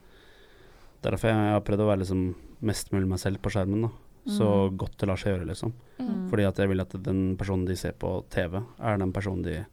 [1.05, 2.21] Derfor jeg har prøvd å være liksom
[2.67, 3.83] mest mulig meg selv på skjermen.
[3.87, 3.91] da
[4.27, 4.77] Så Mm.
[4.81, 5.73] godt det lar seg gjøre, liksom.
[6.01, 6.29] Mm.
[6.31, 9.65] Fordi at jeg vil at den personen de ser på TV, er den personen de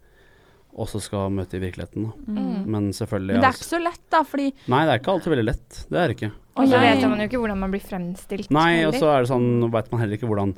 [0.73, 2.07] også skal møte i virkeligheten.
[2.07, 2.33] Da.
[2.33, 2.61] Mm.
[2.75, 5.33] Men selvfølgelig Men det er ikke så lett, da, fordi Nei, det er ikke alltid
[5.35, 5.81] veldig lett.
[5.89, 6.31] Det er det ikke.
[6.53, 8.53] Og så vet man jo ikke hvordan man blir fremstilt.
[8.53, 10.55] Nei, og så er det sånn, nå veit man heller ikke hvordan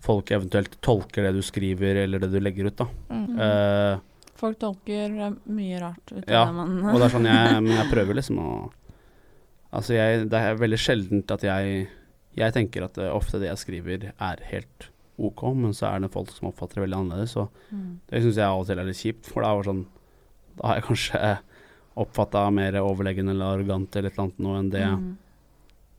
[0.00, 2.86] folk eventuelt tolker det du skriver, eller det du legger ut, da.
[3.12, 3.26] Mm.
[3.36, 7.28] Uh, folk tolker eh, mye rart ut av Ja, det man og det er sånn
[7.28, 8.52] jeg Men jeg prøver liksom å
[9.70, 11.82] Altså, jeg Det er veldig sjeldent at jeg
[12.40, 14.88] Jeg tenker at eh, ofte det jeg skriver, er helt
[15.20, 17.98] OK, men så er det folk som oppfatter det veldig annerledes, og Mm.
[18.08, 19.86] det syns jeg av og til er litt kjipt, for da, er sånn,
[20.56, 21.38] da har jeg kanskje
[21.96, 25.16] oppfatta mer overleggende eller arrogant eller et eller annet noe enn det Mm.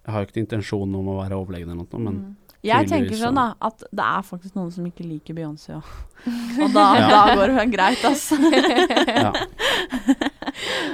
[0.03, 2.35] Jeg har jo ikke intensjonen om å være overleggende eller noe, men Mm.
[2.63, 5.83] Jeg tenker sånn da, at det er faktisk noen som ikke liker Beyoncé òg.
[6.61, 7.09] Og da, Ja.
[7.09, 8.37] da går det greit, altså.
[9.07, 9.31] ja.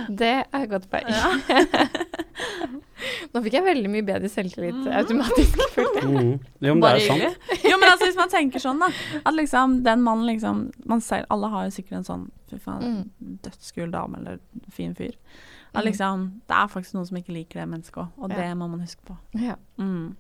[0.10, 1.08] Det er godt poeng.
[3.34, 5.58] Nå fikk jeg veldig mye bedre selvtillit automatisk.
[5.76, 6.08] følte jeg.
[6.14, 6.40] Mm.
[6.62, 7.62] Jo, men det er sant.
[7.64, 8.90] Jo, men altså, hvis man tenker sånn, da.
[9.24, 12.84] At liksom den mannen liksom man ser, Alle har jo sikkert en sånn fy faen,
[12.88, 13.38] Mm.
[13.44, 14.40] dødskul dame eller
[14.72, 15.14] fin fyr.
[15.76, 15.88] At Mm.
[15.92, 18.36] liksom Det er faktisk noen som ikke liker det mennesket òg, og Ja.
[18.38, 19.18] det må man huske på.
[19.36, 19.56] Ja.
[19.78, 20.16] Mm.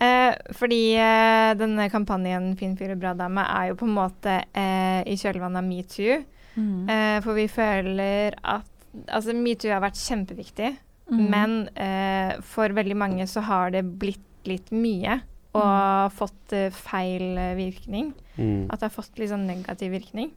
[0.00, 4.42] Eh, fordi eh, denne kampanjen 'Fin fyr og bra dame' er jo på en måte
[4.54, 6.24] eh, i kjølvannet av metoo.
[6.56, 6.88] Mm.
[6.90, 8.64] Eh, for vi føler at
[9.08, 10.76] Altså, metoo har vært kjempeviktig,
[11.10, 11.24] Mm.
[11.30, 15.20] men eh, for veldig mange så har det blitt litt mye.
[15.54, 18.08] Og fått eh, feil eh, virkning.
[18.38, 18.64] Mm.
[18.72, 20.32] At det har fått litt sånn negativ virkning.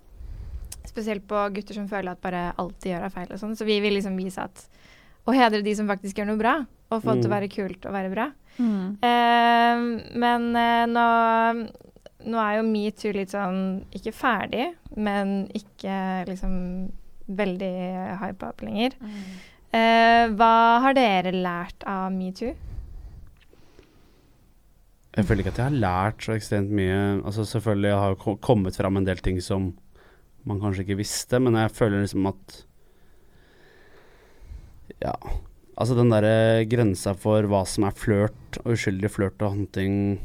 [0.86, 3.56] Spesielt på gutter som føler at bare alt de gjør er feil og sånn.
[3.58, 4.68] Så vi vil liksom vise at
[5.28, 6.54] Å hedre de som faktisk gjør noe bra,
[6.88, 7.36] og få det til å Mm.
[7.36, 8.28] være kult og være bra.
[8.60, 8.98] Mm.
[9.04, 9.82] Eh,
[10.16, 11.08] men eh, nå,
[12.32, 15.98] nå er jo metoo litt sånn ikke ferdig, men ikke
[16.30, 16.54] liksom
[17.28, 17.74] veldig
[18.22, 18.96] hype opp lenger.
[19.76, 20.54] Eh, hva
[20.84, 22.54] har dere lært av metoo?
[25.18, 26.98] Jeg føler ikke at jeg har lært så ekstremt mye.
[27.26, 29.72] Altså Selvfølgelig har det kommet fram en del ting som
[30.48, 32.64] man kanskje ikke visste, men jeg føler liksom at
[35.02, 35.16] Ja.
[35.78, 40.18] Altså den derre grensa for hva som er flørt, og uskyldig flørt og hunting,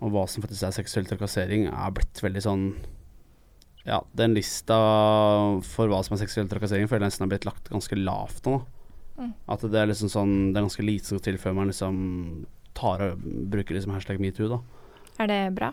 [0.00, 2.68] og hva som faktisk er seksuell trakassering, er blitt veldig sånn
[3.84, 4.78] Ja, den lista
[5.68, 8.62] for hva som er seksuell trakassering, føler jeg nesten har blitt lagt ganske lavt nå.
[9.14, 9.32] Mm.
[9.54, 11.98] At det er liksom sånn Det er ganske lite som til før man liksom
[12.74, 14.58] tar og bruker liksom hashtag metoo, da.
[15.22, 15.70] Er det bra?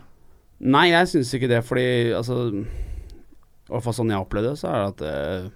[0.62, 2.62] Nei, jeg syns ikke det, fordi altså I
[3.72, 5.48] hvert fall sånn jeg opplevde det, så er det at eh,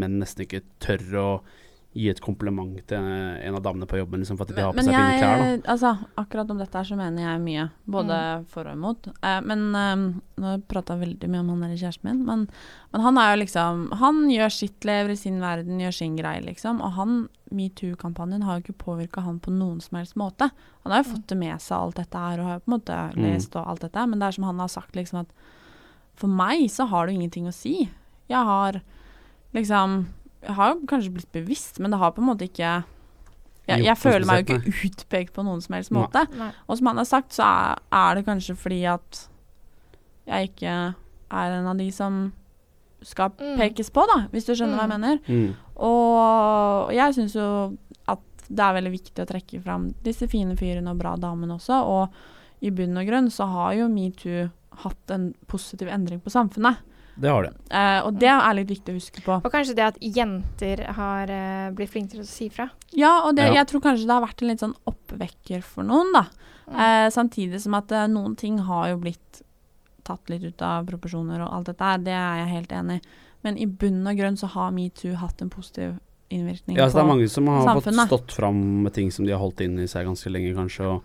[0.00, 1.28] menn nesten ikke tør å
[1.92, 4.76] gi et kompliment til en av damene på jobben liksom, for at de har på
[4.78, 5.40] Men seg fine klær.
[5.42, 5.72] da.
[5.72, 5.90] altså,
[6.22, 8.18] akkurat om dette her så mener jeg mye, både
[8.52, 9.08] for og imot.
[9.26, 10.04] Eh, men eh,
[10.44, 12.44] nå prata jeg veldig mye om han der kjæresten min, men,
[12.92, 16.44] men han er jo liksom Han gjør sitt, lever i sin verden, gjør sin greie,
[16.46, 16.78] liksom.
[16.80, 17.16] Og han,
[17.50, 20.52] metoo-kampanjen, har jo ikke påvirka han på noen som helst måte.
[20.84, 22.76] Han har jo fått det med seg alt dette her, og har jo på en
[22.78, 23.24] måte Mm.
[23.26, 25.34] lest og alt dette, men det er som han har sagt, liksom at
[26.14, 27.88] for meg så har det ingenting å si.
[28.30, 28.78] Jeg har
[29.54, 30.06] liksom
[30.46, 32.84] har kanskje blitt bevisst, men det har på en måte ikke
[33.68, 36.24] jeg, jeg føler meg jo ikke utpekt på noen som helst måte.
[36.34, 36.48] Nei.
[36.66, 39.28] Og som han har sagt, så er, er det kanskje fordi at
[40.26, 40.72] jeg ikke
[41.30, 42.32] er en av de som
[43.02, 43.56] skal Mm.
[43.56, 45.00] pekes på, da, hvis du skjønner hva jeg Mm.
[45.00, 45.18] mener.
[45.28, 45.54] Mm.
[45.80, 47.46] Og jeg syns jo
[48.08, 48.20] at
[48.50, 51.78] det er veldig viktig å trekke fram disse fine fyrene og bra damene også.
[51.86, 52.08] Og
[52.62, 54.50] i bunn og grunn så har jo metoo
[54.82, 56.76] hatt en positiv endring på samfunnet.
[57.16, 57.52] Det har det.
[57.72, 59.40] Uh, og det er litt viktig å huske på.
[59.44, 62.68] Og kanskje det at jenter har uh, blitt flinkere til å si fra.
[62.92, 63.60] Ja, og det, Ja.
[63.60, 66.26] jeg tror kanskje det har vært en litt sånn oppvekker for noen, da.
[66.70, 66.76] Mm.
[66.80, 69.40] Eh, samtidig som at eh, noen ting har jo blitt
[70.06, 73.08] tatt litt ut av proporsjoner og alt dette det er jeg helt enig i.
[73.42, 75.96] Men i bunn og grunn så har metoo hatt en positiv
[76.30, 78.06] innvirkning Ja, så det er mange som har samfunnet.
[78.08, 80.86] fått stått fram med ting som de har holdt inn i seg ganske lenge, kanskje,
[80.86, 81.02] og,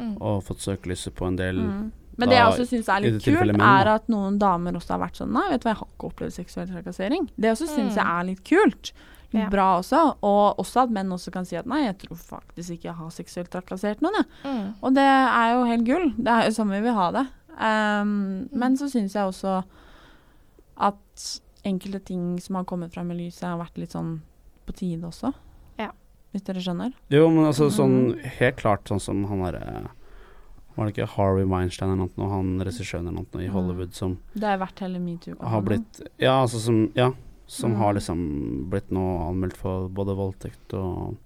[0.00, 0.16] Mm.
[0.20, 1.92] og fått søkelyset på en del mm.
[2.18, 5.00] Men det jeg også syns er litt kult, menn, er at noen damer også har
[5.08, 7.28] vært sånn Nei, vet du hva, jeg har ikke opplevd seksuell trakassering.
[7.36, 7.98] Det også syns Mm.
[7.98, 8.92] jeg er litt kult.
[9.34, 9.48] Ja.
[9.50, 10.16] bra også.
[10.22, 13.08] Og også at menn også kan si at nei, jeg tror faktisk ikke jeg har
[13.10, 14.26] seksuelt trakassert noen, jeg.
[14.44, 14.74] Mm.
[14.80, 16.12] Og det er jo helt gull.
[16.16, 17.26] Det er jo sånn vi vil ha det.
[17.58, 19.64] Um, Men så syns jeg også
[20.76, 24.20] at enkelte ting som har kommet frem i lyset, har vært litt sånn
[24.66, 25.32] på tide også.
[25.78, 25.90] Ja.
[26.32, 26.92] Hvis dere skjønner?
[27.10, 28.20] Jo, men altså sånn Mm.
[28.38, 29.88] helt klart sånn som han derre
[30.76, 33.52] Var det ikke Harvey Weinstein eller noe, han regissøren eller noe i Mm.
[33.54, 35.36] Hollywood som Det har vært hele metoo.
[35.40, 37.12] har blitt Ja, altså som Ja.
[37.46, 37.76] som Mm.
[37.78, 41.16] har liksom blitt nå anmeldt for både voldtekt og,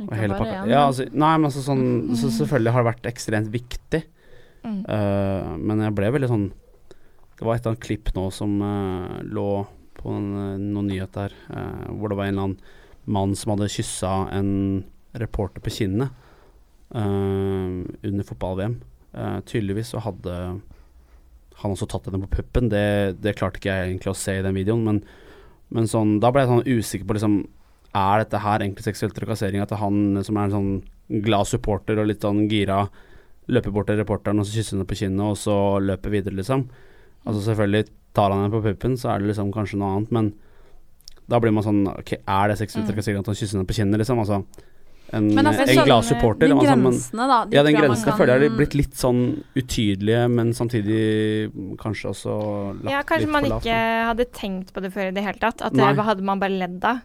[0.00, 0.66] og hele pakka.
[0.68, 4.04] Ja, altså, nei, men altså sånn Så selvfølgelig har det vært ekstremt viktig.
[4.64, 4.84] Mm.
[4.88, 6.52] Uh, men jeg ble veldig sånn
[7.36, 9.66] Det var et eller annet klipp nå som uh, lå
[9.98, 12.58] på en, eh, noen nyheter, uh, hvor det var en eller annen
[13.06, 16.10] mann som hadde kyssa en reporter på kinnet
[17.00, 18.76] under fotball-VM.
[19.14, 20.34] Eh, tydeligvis så hadde
[21.62, 22.68] han også tatt henne på puppen.
[22.72, 25.02] Det, det klarte ikke jeg egentlig å se i den videoen, men,
[25.72, 27.42] men sånn, da ble jeg sånn usikker på liksom
[27.92, 29.60] Er dette her egentlig seksuell trakassering?
[29.60, 32.86] At han som er en sånn glad supporter og litt sånn gira
[33.52, 36.62] løper bort til reporteren og så kysser henne på kinnet, og så løper videre, liksom.
[37.26, 40.30] Altså selvfølgelig tar han henne på puppen, så er det liksom kanskje noe annet, men
[41.28, 42.88] da blir man sånn Ok, er det seksuell Mm.
[42.90, 44.18] trakassering at han kysser henne på kinnet, liksom?
[44.24, 44.40] Altså
[45.12, 46.48] en, altså, en glad supporter.
[46.48, 47.38] De altså, men- grensene, da.
[47.44, 49.22] de ja, den jeg grensen kan- føler jeg har blitt litt sånn
[49.54, 52.36] utydelige, men samtidig kanskje også
[52.82, 53.66] lagt Ja, kanskje litt man for lavt.
[53.66, 55.60] ikke hadde tenkt på det før i det hele tatt.
[55.62, 55.92] At Nei.
[55.92, 57.02] det hadde man bare ledd av.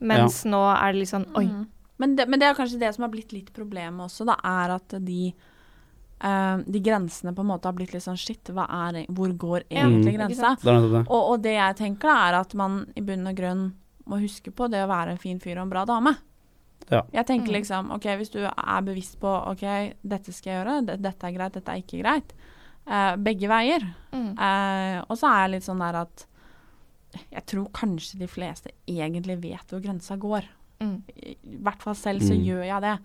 [0.00, 1.46] Mens nå er det litt sånn oi.
[1.46, 1.66] Mm.
[1.98, 4.76] Men, det, men det er kanskje det som har blitt litt problemet også, da, er
[4.76, 5.32] at de
[6.16, 9.28] Uh, de grensene på en måte har blitt litt sånn shit, hva er, e- hvor
[9.36, 10.16] går egentlig mm.
[10.16, 10.54] grensa?
[11.10, 13.74] Og, og det jeg tenker da, er at man i bunn og grunn
[14.08, 16.14] må huske på det å være en fin fyr og en bra dame.
[16.90, 17.02] Ja.
[17.12, 17.56] Jeg tenker Mm.
[17.58, 21.52] liksom, ok, hvis du er bevisst på, ok, dette skal jeg gjøre, dette er greit,
[21.52, 22.32] dette er ikke greit,
[22.86, 23.82] Uh, begge veier.
[24.12, 24.38] Mm.
[24.38, 26.24] Uh, og så er jeg litt sånn der at
[27.32, 30.44] jeg tror kanskje de fleste egentlig vet hvor grensa går.
[30.78, 31.02] Mm.
[31.16, 32.44] I i hvert fall selv så Mm.
[32.46, 32.98] gjør jeg det.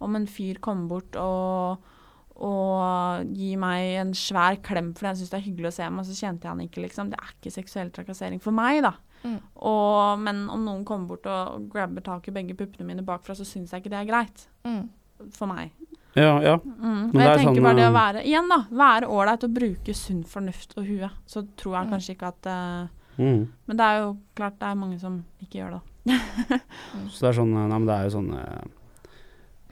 [0.00, 1.78] Om en fyr kommer bort og,
[2.42, 6.04] og gir meg en svær klem fordi han syns det er hyggelig å se meg,
[6.06, 7.10] så kjente jeg han ikke, liksom.
[7.10, 8.92] Det er ikke seksuell trakassering for meg, da.
[9.24, 9.38] Mm.
[9.56, 13.44] Og, men om noen kommer bort og grabber tak i begge puppene mine bakfra, så
[13.46, 14.44] syns jeg ikke det er greit.
[14.64, 14.84] Mm.
[15.34, 15.72] For meg.
[16.14, 16.54] Ja, ja.
[16.58, 17.10] Mm.
[17.10, 18.60] Og det jeg er tenker sånn, bare det å eh, være Igjen, da.
[18.70, 21.18] Være ålreit og bruke sunn fornuft og huet.
[21.26, 21.90] Så tror jeg Mm.
[21.92, 23.48] kanskje ikke at uh, Mm.
[23.66, 25.80] Men det er jo klart det er mange som ikke gjør det.
[27.10, 28.60] Så det er sånn Nei, men det er jo sånn eh,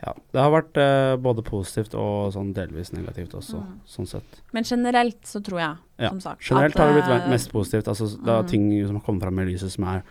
[0.03, 0.13] Ja.
[0.33, 3.81] Det har vært eh, både positivt og sånn delvis negativt også, Mm.
[3.89, 4.41] sånn sett.
[4.53, 7.51] Men generelt så tror jeg, Ja, som sagt Generelt at, har det blitt eh, mest
[7.53, 7.89] positivt.
[7.89, 8.49] Altså, det er mm.
[8.49, 10.03] ting som har kommet fram i lyset som har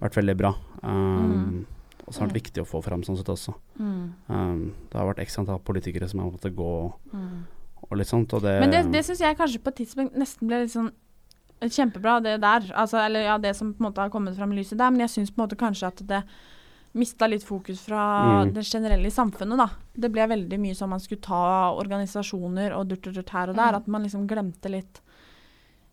[0.00, 0.54] vært veldig bra.
[0.82, 1.66] Um, Mm.
[2.04, 3.54] Og som har vært viktig å få fram sånn sett også.
[3.78, 7.44] mm, Um, det har vært x antall politikere som har måttet gå mm.
[7.88, 10.48] og litt sånt, og det Men det, det syns jeg kanskje på et tidspunkt nesten
[10.48, 10.90] ble litt sånn
[11.62, 12.72] kjempebra, det der.
[12.74, 14.90] Altså, eller ja, det som på en måte har kommet fram i lyset der.
[14.90, 16.22] Men jeg syns på en måte kanskje at det
[16.94, 18.52] mista litt fokus fra Mm.
[18.54, 19.70] det generelle i samfunnet, da.
[19.96, 23.56] Det ble veldig mye som man skulle ta organisasjoner og durt og durt her og
[23.56, 23.72] der.
[23.72, 23.76] Mm.
[23.76, 25.00] At man liksom glemte litt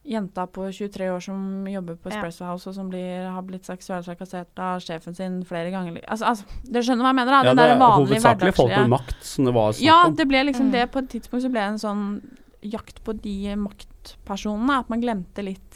[0.09, 2.15] jenta på 23 år som jobber på Ja.
[2.17, 6.01] Espresso House, og som blir, har blitt seksuelt trakassert av sjefen sin flere ganger.
[6.07, 7.31] Altså, altså, dere skjønner hva jeg mener?
[7.31, 7.43] da?
[7.43, 10.43] ja, det er vanlige hovedsakelig folk med makt som det var snakk ja, det ble
[10.45, 10.71] liksom Mm.
[10.71, 10.91] det.
[10.91, 12.21] På et tidspunkt så ble det en sånn
[12.63, 14.79] jakt på de maktpersonene.
[14.79, 15.68] At man glemte litt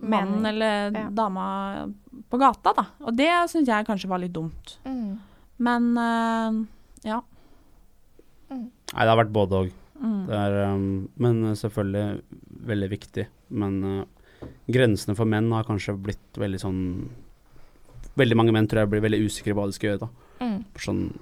[0.00, 0.46] mannen Mening.
[0.46, 1.08] eller Ja.
[1.10, 1.92] dama
[2.30, 2.86] på gata, da.
[3.00, 4.78] Og det syns jeg kanskje var litt dumt.
[4.84, 5.18] Mm.
[5.58, 6.66] Men uh,
[7.04, 7.20] ja.
[8.50, 9.72] Nei, det har vært både og.
[9.98, 10.28] Mm.
[10.30, 12.22] Um, men selvfølgelig
[12.70, 13.26] veldig viktig.
[13.50, 14.04] Men uh,
[14.70, 16.82] grensene for menn har kanskje blitt veldig sånn
[18.18, 20.06] Veldig mange menn tror jeg blir veldig usikre på hva de skal gjøre.
[20.06, 20.08] da
[20.44, 20.64] Mm.
[20.78, 21.18] Sånn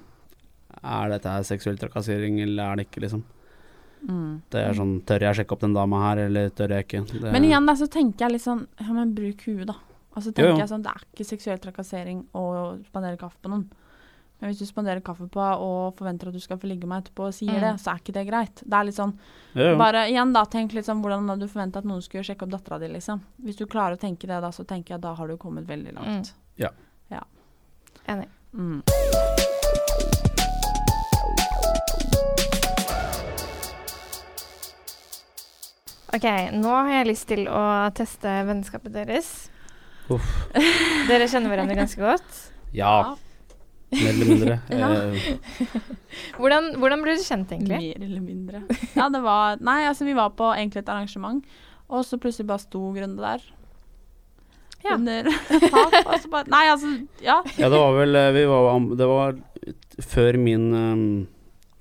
[0.83, 3.23] Er dette her seksuell trakassering, eller er det ikke, liksom?
[4.07, 4.41] Mm.
[4.53, 7.01] Det er sånn Tør jeg sjekke opp den dama her, eller tør jeg ikke?
[7.19, 9.75] Det, Men igjen da, så tenker jeg litt sånn Ja, men bruk huet, da.
[10.15, 10.61] Altså tenker Jo, jo.
[10.61, 12.45] jeg sånn Det er ikke seksuell trakassering å
[12.85, 13.65] spandere kaffe på noen.
[14.39, 17.25] Men hvis du spanderer kaffe på og forventer at du skal få ligge med etterpå
[17.25, 17.61] og sier Mm.
[17.61, 18.61] det, så er ikke det greit.
[18.63, 19.15] Det er litt sånn
[19.55, 19.75] jo, ja.
[19.77, 22.51] Bare igjen da, tenk litt sånn hvordan hadde du forventa at noen skulle sjekke opp
[22.53, 23.19] dattera di, liksom.
[23.43, 25.93] Hvis du klarer å tenke det da, så tenker jeg da har du kommet veldig
[25.97, 26.33] langt.
[26.57, 26.69] ja
[28.07, 28.29] Enig.
[28.53, 28.81] Mm.
[36.15, 37.61] OK, nå har jeg lyst til å
[37.97, 39.31] teste vennskapet deres.
[40.13, 40.27] Uff.
[41.09, 42.37] Dere kjenner hverandre ganske godt.
[42.75, 43.15] ja,
[43.91, 44.55] mer eller mindre.
[44.81, 44.87] Ja.
[44.93, 45.75] Eh,
[46.39, 47.77] Hvordan, hvordan ble dere kjent, egentlig?
[47.79, 48.61] Mer eller mindre.
[48.97, 51.43] Ja, det var Nei, altså, vi var på egentlig et arrangement,
[51.87, 53.45] og så plutselig bare sto Grunde der.
[54.83, 54.95] Ja.
[54.97, 55.27] Under
[55.73, 56.91] tak, og så bare Nei, altså,
[57.23, 57.39] ja.
[57.57, 58.67] ja, det var vel eh, vi var,
[58.99, 59.39] Det var
[60.07, 61.05] før min um,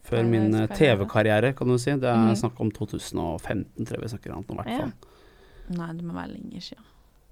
[0.06, 1.90] Før min eh, TV-karriere, kan du si.
[1.98, 2.36] Det er mm.
[2.38, 4.44] snakk om 2015, tror jeg vi snakker om.
[4.46, 4.90] I hvert Ja.
[5.76, 6.84] Nei, det må være lenger siden.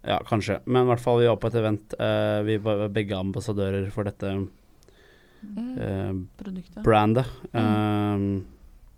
[0.04, 0.58] Ja, kanskje.
[0.66, 1.94] Men i hvert fall, vi var på et event.
[2.00, 4.34] Uh, vi var begge ambassadører for dette
[5.44, 5.78] Mm.
[5.78, 7.26] eh, brandet.
[7.52, 7.60] Mm.
[7.60, 8.46] Um,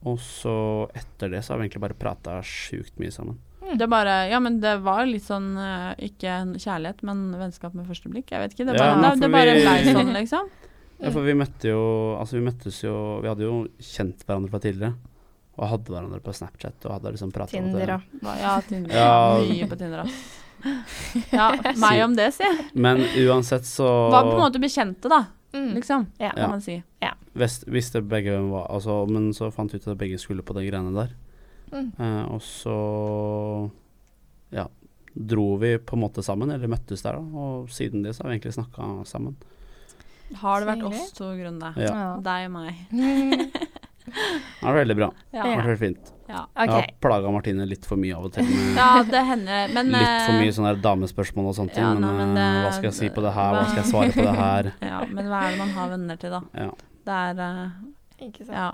[0.06, 3.40] og så etter det så har vi egentlig bare prata sjukt mye sammen.
[3.66, 5.56] Det er bare Ja, men det var litt sånn
[5.98, 8.30] Ikke kjærlighet, men vennskap med første blikk.
[8.30, 8.66] Jeg vet ikke.
[8.68, 10.50] Det Ja, bare, det, det bare vi- blei sånn, liksom.
[11.00, 11.80] Ja, for vi møtte jo
[12.16, 14.94] Altså, vi møttes jo Vi hadde jo kjent hverandre fra tidligere.
[15.56, 17.92] Og hadde hverandre på Snapchat og hadde liksom pratet Tinder
[18.40, 18.92] Ja, Tinder.
[18.92, 19.12] Ja.
[19.40, 20.18] Mye på Tinder, ass.
[21.32, 21.50] Ja,
[21.84, 22.48] meg om det, si.
[22.74, 25.24] Men uansett så Var på en måte bekjente, da,
[25.56, 25.70] Mm.
[25.78, 26.06] liksom.
[26.20, 26.32] Ja.
[26.36, 26.82] Kan man si.
[27.32, 30.52] Vis- visste begge hvem var altså, Men så fant vi ut at begge skulle på
[30.56, 31.14] de greiene der.
[31.72, 31.92] Mm.
[31.98, 33.70] Eh, og så
[34.52, 34.66] ja,
[35.16, 37.24] dro vi på en måte sammen, eller møttes der, da.
[37.46, 39.36] Og siden det så har vi egentlig snakka sammen.
[40.34, 41.72] Har det vært oss to, Grunde?
[41.78, 41.92] Ja.
[41.94, 42.06] Ja.
[42.26, 42.74] Deg og meg.
[44.06, 45.06] Det er veldig bra.
[45.34, 45.42] Ja.
[45.42, 46.12] Det har veldig fint.
[46.30, 46.44] ja.
[46.56, 49.90] Jeg har plaga Martine litt for mye av og til med Ja, det hender, men
[49.90, 51.82] litt for eh, mye sånne damespørsmål og sånne ting.
[51.82, 53.80] ja, men, nei, men eh, det- hva skal jeg si på det her, hva skal
[53.82, 54.70] jeg svare på det her?
[54.92, 56.42] Ja, men hva er det man har venner til, da?
[56.54, 56.70] Ja.
[57.06, 58.54] Det er uh, Ikke sant.
[58.56, 58.68] Ja.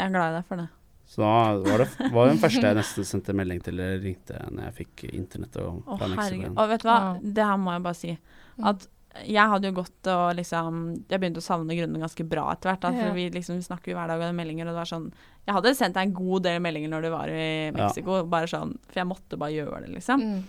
[0.00, 0.66] Jeg er glad i deg for det.
[1.10, 1.34] Så da
[1.66, 5.04] var det var den første jeg nesten sendte melding til eller ringte når jeg fikk
[5.10, 6.52] internett og Å, herregud.
[6.54, 7.32] Og vet du hva, Ja.
[7.38, 8.12] det her må jeg bare si.
[8.56, 8.68] Mm.
[8.70, 8.86] At
[9.26, 10.76] jeg hadde jo gått og liksom
[11.10, 12.80] Jeg begynte å savne grunnen ganske bra etter hvert.
[12.84, 13.12] Da, for Ja.
[13.16, 15.12] vi, liksom, vi snakker jo hver dag om meldinger, og det var sånn
[15.46, 18.76] Jeg hadde sendt deg en god del meldinger når du var i Mexico, bare sånn
[18.86, 20.20] For jeg måtte bare gjøre det, liksom.
[20.22, 20.44] Mm.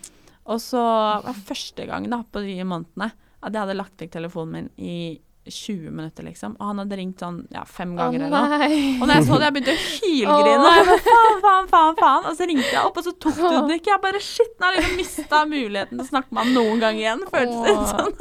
[0.46, 4.12] Og så var det første gang da, på de månedene at jeg hadde lagt vekk
[4.14, 5.20] telefonen min i
[5.50, 6.54] 20 minutter, liksom.
[6.60, 8.68] Og han hadde ringt sånn ja, fem ganger eller noe.
[9.02, 10.74] Og når jeg så det, jeg begynte å hylgrine.
[11.08, 12.28] Faen, faen, faen, faen.
[12.30, 13.92] Og så ringte jeg opp, og så tok du den ikke.
[13.96, 16.84] Jeg bare shit, nå har jeg liksom mista muligheten til å snakke med han noen
[16.84, 17.26] gang igjen.
[17.32, 18.14] Føltes det sånn.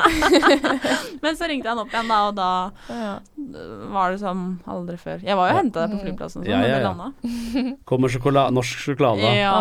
[1.27, 2.51] Men så ringte han opp igjen, da, og da
[3.93, 5.21] var det som aldri før.
[5.27, 6.91] Jeg var jo og henta deg på flyplassen, sånn, Ja, ja, du ja.
[6.91, 7.77] landa.
[7.89, 9.33] Kommer sjokolade, norsk sjokolade.
[9.37, 9.55] Ja.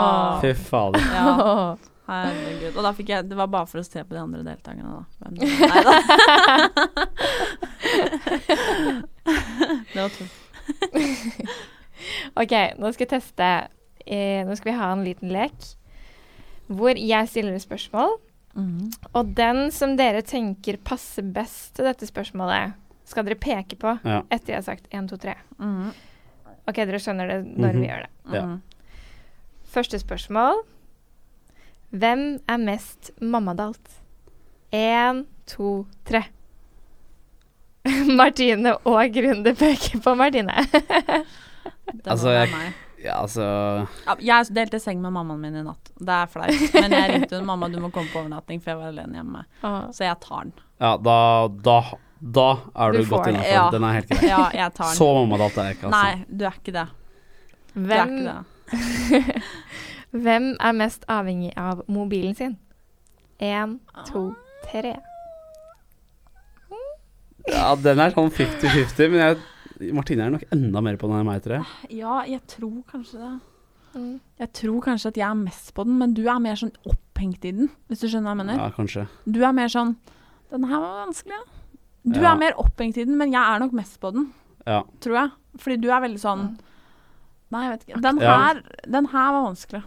[0.43, 1.07] Fy fader.
[1.15, 1.77] ja.
[2.09, 2.73] Herregud.
[2.77, 5.03] Og da fikk jeg Det var bare for å se på de andre deltakerne, da.
[5.19, 5.53] Hvem det var.
[5.69, 5.93] Nei da.
[9.93, 10.35] det var tøft.
[12.39, 13.49] OK, nå skal jeg teste.
[14.09, 15.57] Eh, nå skal vi ha en liten lek
[16.69, 18.15] hvor jeg stiller spørsmål.
[18.53, 18.89] Mm.
[19.17, 22.73] Og den som dere tenker passer best til dette spørsmålet,
[23.09, 24.19] skal dere peke på Ja.
[24.29, 25.33] etter jeg har sagt 1, 2, 3.
[25.57, 25.89] Mm.
[26.69, 27.79] OK, dere skjønner det når Mhm.
[27.81, 28.11] vi gjør det.
[28.35, 28.43] Ja.
[28.45, 28.61] Mhm.
[29.73, 30.55] Første spørsmål.
[31.91, 33.95] Hvem er mest mammadalt?
[34.75, 36.23] Én, to, tre.
[38.19, 40.53] Martine og Grunde peker på Martine.
[41.89, 42.73] Det Altså, jeg-
[43.03, 43.41] Ja, altså
[44.05, 45.89] Ja, jeg delte seng med mammaen min i natt.
[45.97, 46.73] Det er flaut.
[46.75, 49.43] Men jeg ringte hun mamma, du må komme på overnatting, for jeg var alene hjemme.
[49.95, 50.53] Så jeg tar den.
[50.83, 51.15] Ja, da,
[51.63, 51.77] da,
[52.19, 53.47] da er du, Du godt innafor.
[53.55, 53.63] ja.
[53.71, 54.27] Den er helt grei.
[54.29, 54.97] Ja, jeg tar den.
[54.99, 56.03] Så mammadalt er jeg ikke, altså.
[56.03, 56.85] Nei, du er ikke det.
[57.73, 59.43] Du er Hvem, ikke det.
[60.11, 62.57] Hvem er mest avhengig av mobilen sin?
[63.39, 64.33] Én, to,
[64.69, 64.95] tre.
[67.49, 71.29] Ja, den er sånn 50-50, men jeg, Martine er nok enda mer på den enn
[71.29, 71.93] meg, tror jeg.
[72.01, 73.31] Ja, jeg tror kanskje det.
[73.95, 74.15] Mm.
[74.43, 77.45] Jeg tror kanskje at jeg er mest på den, men du er mer sånn opphengt
[77.49, 78.59] i den, hvis du skjønner hva jeg mener.
[78.61, 79.07] Ja, kanskje.
[79.25, 79.95] Du er mer sånn
[80.49, 81.43] Den her var vanskelig, ja.
[82.09, 82.31] Du Ja.
[82.31, 84.31] er mer opphengt i den, men jeg er nok mest på den,
[84.65, 84.83] Ja.
[84.99, 85.31] tror jeg.
[85.61, 86.57] Fordi du er veldig sånn
[87.51, 88.01] Nei, jeg vet ikke.
[88.01, 88.37] Den Ja.
[88.37, 89.83] her, den her var vanskelig.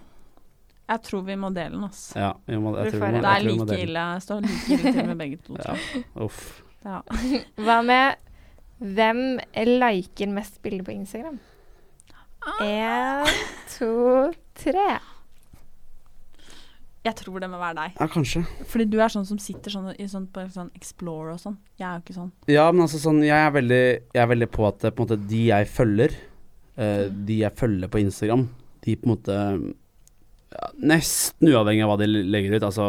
[0.92, 2.18] Jeg tror vi må dele den, altså.
[2.18, 3.22] ja vi må, jeg tror vi må, det.
[3.22, 3.86] Det er like dele.
[3.86, 4.02] ille.
[4.12, 5.56] Jeg står like ille til med begge to.
[5.62, 5.78] Ja.
[6.26, 6.42] Uff.
[6.82, 6.98] Ja.
[7.64, 8.28] Hva med
[8.82, 11.38] hvem liker mest bilder på Instagram?
[12.64, 13.28] Én,
[13.70, 13.90] to,
[14.58, 14.86] tre.
[17.02, 17.94] Jeg tror det må være deg.
[17.98, 18.42] Ja, kanskje.
[18.70, 21.56] Fordi du er sånn som sitter sånn, i sånn, på sånn Explore og sånn.
[21.78, 22.32] Jeg er jo ikke sånn.
[22.50, 23.84] Ja, men altså sånn, jeg er veldig,
[24.14, 26.18] jeg er veldig på at eh, på en måte, de jeg følger,
[26.78, 28.44] uh, de jeg følger på Instagram,
[28.86, 29.38] de på en måte
[30.52, 32.66] ja, Nesten uavhengig av hva de legger ut.
[32.68, 32.86] Altså,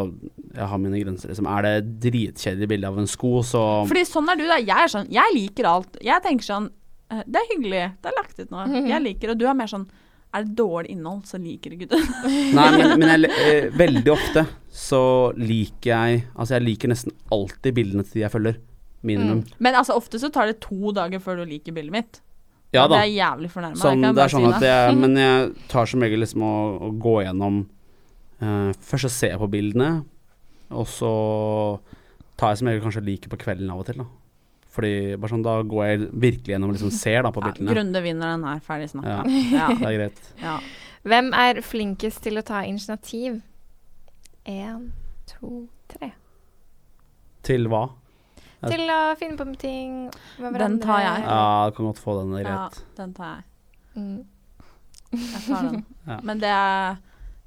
[0.53, 1.32] jeg har mine grenser.
[1.32, 1.49] Liksom.
[1.49, 4.59] Er det dritkjedelig bilde av en sko, så Fordi sånn er du, da.
[4.61, 5.99] Jeg er sånn Jeg liker alt.
[6.03, 6.70] Jeg tenker sånn
[7.14, 7.84] eh, Det er hyggelig.
[8.01, 8.66] Det er lagt ut nå.
[8.89, 9.88] Jeg liker Og du er mer sånn
[10.34, 12.01] Er det dårlig innhold, så liker du ikke det.
[12.57, 15.01] Nei, men, men jeg, eh, veldig ofte så
[15.38, 18.61] liker jeg Altså, jeg liker nesten alltid bildene til de jeg følger.
[19.03, 19.43] Minimum.
[19.59, 22.22] Men altså, ofte så tar det to dager før du liker bildet mitt.
[22.74, 22.97] Ja da.
[22.97, 23.78] Det er jævlig fornærma.
[23.78, 26.53] Sånn, det er sånn at jeg, men jeg tar som regel liksom å,
[26.88, 27.61] å gå gjennom
[28.41, 29.91] uh, Først så ser jeg på bildene,
[30.74, 31.13] og så
[32.39, 34.01] tar jeg som regel kanskje like på kvelden av og til.
[34.01, 34.07] da
[34.74, 37.78] Fordi bare sånn, Da går jeg virkelig gjennom og liksom ser da på ja, bildene.
[37.78, 38.63] Grunde vinner den her.
[38.65, 39.21] Ferdig snakka.
[39.21, 39.43] Ja.
[39.59, 39.69] Ja.
[39.78, 40.26] Det er greit.
[40.41, 40.57] ja.
[41.03, 43.41] Hvem er flinkest til å ta initiativ?
[44.47, 44.86] Én,
[45.28, 46.13] to, tre.
[47.43, 47.89] Til hva?
[48.64, 48.70] Ja.
[48.72, 50.68] Til å finne på ting med hverandre.
[50.68, 51.24] Den tar jeg.
[51.28, 52.36] Ja, du kan godt få den.
[52.38, 52.68] Det er ja,
[52.99, 53.43] den tar jeg.
[53.95, 54.22] Mm.
[55.14, 55.82] Jeg tar den.
[56.03, 56.18] Ja.
[56.28, 56.97] Men det er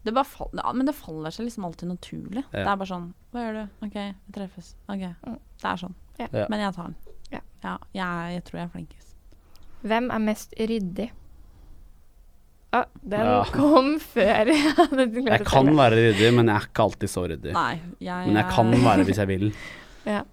[0.06, 2.44] det bare fall, ja, men det faller seg liksom alltid naturlig.
[2.52, 3.62] Det er bare sånn Hva gjør du?
[3.84, 4.70] OK, vi treffes.
[4.88, 5.02] OK.
[5.26, 5.34] Mm.
[5.60, 5.96] Det er sånn.
[6.20, 6.28] Ja.
[6.30, 6.46] Ja.
[6.52, 6.96] Men jeg tar den.
[7.34, 7.42] Ja.
[7.92, 9.16] jeg, jeg tror jeg er flinkest.
[9.86, 11.08] Hvem er mest ryddig?
[12.76, 13.40] Å, den Ja.
[13.54, 17.26] kom før jeg hadde klart Jeg kan være ryddig, men jeg er ikke alltid så
[17.30, 17.52] ryddig.
[17.56, 19.50] Nei, jeg Men jeg kan være hvis jeg vil.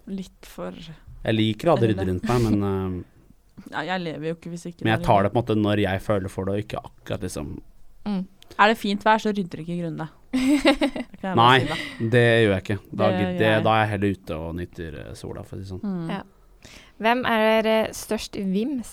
[0.08, 3.04] litt for Jeg liker å ha det ryddig rundt meg, men, uh,
[3.74, 5.82] Ja, jeg lever jo ikke hvis ikke men jeg tar det på en måte når
[5.86, 7.56] jeg føler for det, og ikke akkurat liksom
[8.04, 8.26] Mm.
[8.60, 10.10] Er det fint vær, så rydder ikke grunnen
[11.22, 11.62] kan Nei.
[11.64, 12.08] si.
[12.12, 12.76] Det gjør jeg ikke.
[12.92, 13.64] Da, Det det, jeg.
[13.64, 15.84] da er jeg heller ute og nyter eh, sola, for å si det sånn.
[15.88, 16.10] Mm.
[16.12, 16.74] Ja.
[17.06, 18.92] Hvem er eh, størst vims?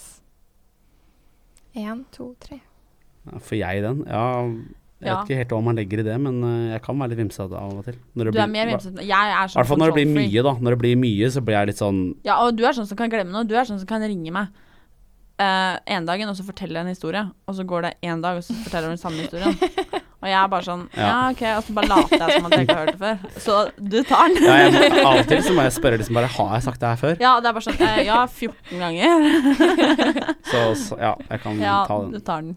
[1.75, 2.61] Én, to, tre.
[3.27, 4.05] Ja, For jeg den?
[4.07, 4.25] Ja,
[5.01, 5.15] jeg Ja.
[5.21, 7.57] vet ikke helt hva man legger i det, men eh, jeg kan være litt vimsete
[7.57, 7.95] av og til.
[8.17, 9.07] Når det Du er blir- mer hva- vimsete.
[9.07, 9.57] Jeg er sånn.
[9.57, 10.53] I hvert fall når det blir mye, da.
[10.61, 12.97] Når det blir mye, så blir jeg litt sånn Ja, og du er sånn som
[13.01, 13.45] kan glemme noe.
[13.45, 14.49] Du er sånn som kan ringe meg
[15.41, 17.23] uh, en dagen, og så fortelle en historie.
[17.49, 19.57] Og så går det én dag, og så forteller hun den samme historien.
[20.21, 21.31] Og jeg er bare sånn Ja, Ja.
[21.33, 21.43] OK.
[21.57, 23.41] Og så bare later jeg som at jeg ikke har hørt det før.
[23.41, 24.43] Så du tar den.
[24.45, 26.81] ja, jeg, må- Av og til så må jeg spørre liksom bare Har jeg sagt
[26.81, 27.17] det her før?
[27.25, 29.09] Ja, det er bare sånn eh, Ja, 14 ganger.
[30.51, 32.21] Så, så ja, jeg kan Ja, ta du den.
[32.21, 32.57] tar den.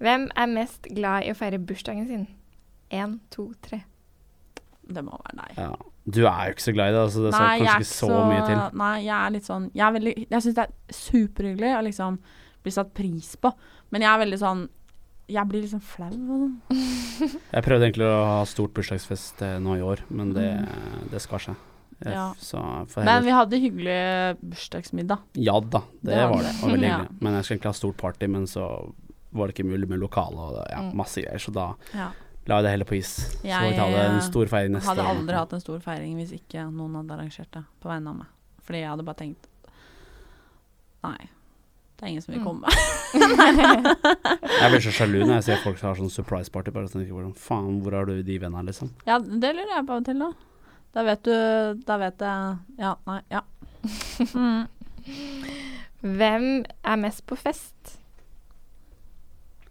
[0.00, 2.26] Hvem er mest glad i å feire bursdagen sin?
[2.90, 3.82] Én, to, tre.
[4.90, 5.58] Det må være deg.
[5.60, 5.70] Ja.
[6.10, 7.98] Du er jo ikke så glad i det, altså det skal Nei, jeg kanskje ikke
[8.00, 8.60] så mye til.
[8.80, 12.16] Nei, jeg er litt sånn Jeg, er veldig, jeg syns det er superhyggelig å liksom
[12.64, 13.52] bli satt pris på,
[13.94, 14.62] men jeg er veldig sånn
[15.30, 16.48] Jeg blir liksom flau sånn.
[17.54, 20.48] Jeg prøvde egentlig å ha stort bursdagsfest eh, nå i år, men det,
[21.12, 21.60] det skar seg.
[22.00, 22.26] Jeg, Ja.
[22.40, 22.58] Så
[22.90, 24.00] for Men vi hadde hyggelig
[24.40, 25.22] bursdagsmiddag.
[25.38, 26.56] Ja da, det, Det var det.
[26.64, 26.98] var veldig Ja.
[27.04, 27.20] hyggelig.
[27.20, 28.66] Men jeg skulle egentlig ha stort party, men så
[29.32, 30.94] var det ikke mulig med lokale og ja, Mm.
[30.96, 32.10] masse greier, så da Ja.
[32.46, 33.08] la jeg det heller på is.
[33.16, 35.14] Så Jeg, får vi ta det en eh, stor feiring neste Hadde år.
[35.16, 38.26] aldri hatt en stor feiring hvis ikke noen hadde arrangert det på vegne av meg.
[38.62, 39.46] Fordi jeg hadde bare tenkt
[41.02, 41.28] Nei,
[41.96, 42.46] det er ingen som vil Mm.
[42.46, 42.68] komme.
[44.60, 46.70] Jeg blir så sjalu når jeg ser folk som har sånn surprise party.
[46.70, 48.90] Bare tenker hvordan faen, hvor har du de vennene, liksom?
[49.06, 50.32] Ja, det lurer jeg på av og til, da.
[50.92, 53.40] Da vet du Da vet jeg Ja, nei, ja.
[54.34, 54.68] Mm.
[56.02, 57.98] Hvem er mest på fest?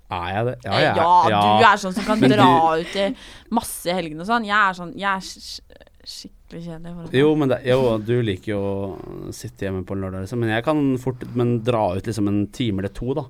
[0.09, 0.55] Er jeg det?
[0.65, 3.15] Ja, jeg er- du er sånn som kan dra dra ut i
[3.51, 4.45] masse i helgene og sånn.
[4.47, 5.21] Jeg er sånn Jeg er
[6.09, 7.11] skikkelig kjedelig.
[7.13, 10.39] Jo, men det, jo, du liker jo å sitte hjemme på en lørdag, liksom.
[10.41, 13.25] Men jeg kan fort men dra ut liksom en time eller to, da.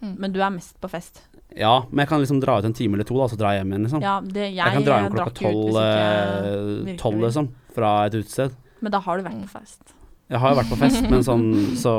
[0.00, 1.20] Men du er mest på fest.
[1.56, 3.72] Ja, men jeg kan liksom dra ut en time eller to, da, så dra hjem
[3.74, 4.02] igjen, liksom.
[4.04, 7.52] Ja, det, jeg, jeg kan dra hjem klokka tolv, eh, liksom.
[7.76, 8.56] Fra et utested.
[8.80, 9.92] Men da har du vært på fest.
[10.28, 11.44] Jeg har jo vært på fest, men sånn
[11.84, 11.92] så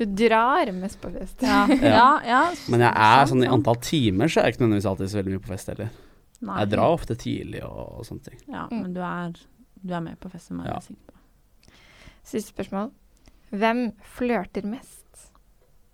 [0.00, 1.42] Du drar mest på fest.
[1.46, 1.60] Ja,
[1.96, 2.08] ja.
[2.26, 2.40] ja
[2.72, 5.34] Men jeg er sånn i antall timer, så er jeg ikke nødvendigvis alltid så veldig
[5.36, 5.92] mye på fest heller.
[6.42, 6.56] Nei.
[6.64, 8.40] Jeg drar ofte tidlig og, og sånne ting.
[8.50, 8.80] Ja, Mm.
[8.82, 9.36] men du er,
[9.86, 10.80] du er med på fest, må jeg Ja.
[10.82, 11.76] sikker på.
[12.32, 12.90] Siste spørsmål.
[13.52, 13.84] Hvem
[14.16, 15.28] flørter mest?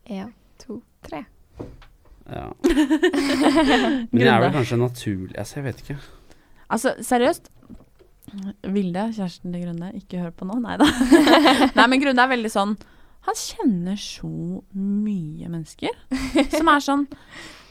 [0.08, 1.24] Én, to, tre.
[2.28, 2.46] Ja.
[4.12, 5.96] Men jeg er vel kanskje naturlig Altså, jeg vet ikke.
[6.68, 7.48] Altså, seriøst.
[8.62, 10.58] Vilde, kjæresten til Grønne, ikke hør på nå.
[10.64, 10.86] Nei da.
[11.78, 12.74] Nei, men Grønne er veldig sånn
[13.28, 14.30] Han kjenner så
[14.78, 15.94] mye mennesker
[16.54, 17.06] som er sånn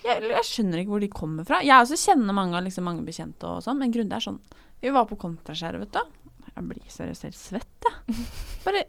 [0.07, 1.57] jeg, jeg skjønner ikke hvor de kommer fra.
[1.65, 4.37] Jeg også kjenner mange av liksom, mange bekjente og sånn, men Grunde er sånn
[4.79, 6.31] Vi var på Kontraskjæret, vet du.
[6.53, 8.23] Jeg blir seriøst helt svett, jeg.
[8.63, 8.85] Bare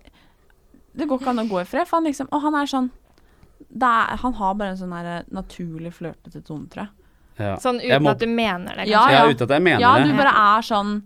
[0.94, 2.90] Det går ikke an å gå i fred, for han liksom Og han er sånn
[3.68, 6.94] det er, Han har bare en sånn der naturlig flørtete tone, tror jeg.
[7.42, 7.56] Ja.
[7.62, 9.24] Sånn Jeg uten må- at du mener det, Ja, ja.
[9.24, 10.06] ja uten at jeg mener Ja, det.
[10.12, 11.00] du bare er sånn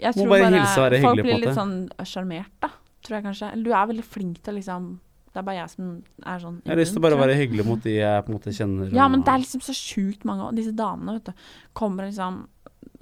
[0.00, 1.58] Jeg Må bare bare, hilse og være hyggelig, på blir en litt måte.
[1.60, 2.70] sånn sjarmert, da.
[3.04, 3.50] Tror jeg kanskje.
[3.52, 4.86] Eller du er veldig flink til å liksom
[5.34, 5.86] Det er bare jeg som
[6.24, 8.36] er sånn Jeg har lyst til å bare være hyggelig mot de jeg på en
[8.38, 8.92] måte kjenner.
[8.94, 11.46] Ja, men det er liksom så sjukt mange av disse damene, vet du.
[11.74, 12.44] Kommer liksom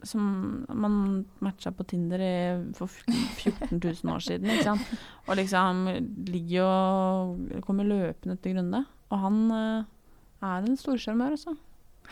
[0.05, 2.37] som man matcha på Tinder i,
[2.75, 4.89] for 14 000 år siden, ikke sant.
[5.29, 5.85] Og liksom
[6.27, 8.81] ligger og kommer løpende etter Grunde.
[9.13, 9.85] Og han eh,
[10.43, 11.55] er en storsjarmør, altså.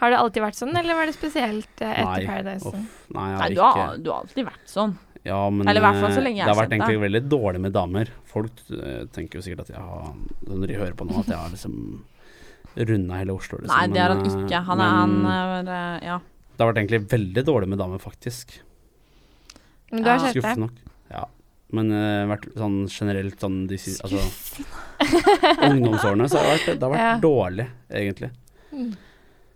[0.01, 2.71] Har det alltid vært sånn, eller var det spesielt eh, etter Nei, Paradise?
[3.13, 4.95] Nei, jeg Nei, du ikke har, du har alltid vært sånn.
[5.29, 7.21] Ja, men Eller i hvert fall så eh, lenge jeg det har vært egentlig veldig
[7.29, 8.13] dårlig med damer.
[8.31, 10.15] Folk eh, tenker jo sikkert at jeg har
[10.49, 11.75] Når de hører på nå, at jeg har liksom
[12.81, 13.59] runda hele Oslo.
[13.61, 13.75] Liksom.
[13.77, 14.63] Nei, det har han Men, eh, ikke.
[14.71, 16.17] Han er han men er, Ja.
[16.57, 18.57] Det har vært egentlig veldig dårlig med damer, faktisk.
[19.93, 20.25] Men du har Ja.
[20.25, 20.41] sett det?
[20.41, 20.81] Skuffende nok.
[21.11, 21.25] Ja.
[21.73, 24.19] Men uh, vært sånn generelt sånn de si- altså,
[25.69, 27.19] ungdomsårene så har det vært, det har vært Ja.
[27.23, 28.31] dårlig, egentlig.
[28.73, 28.97] Mm.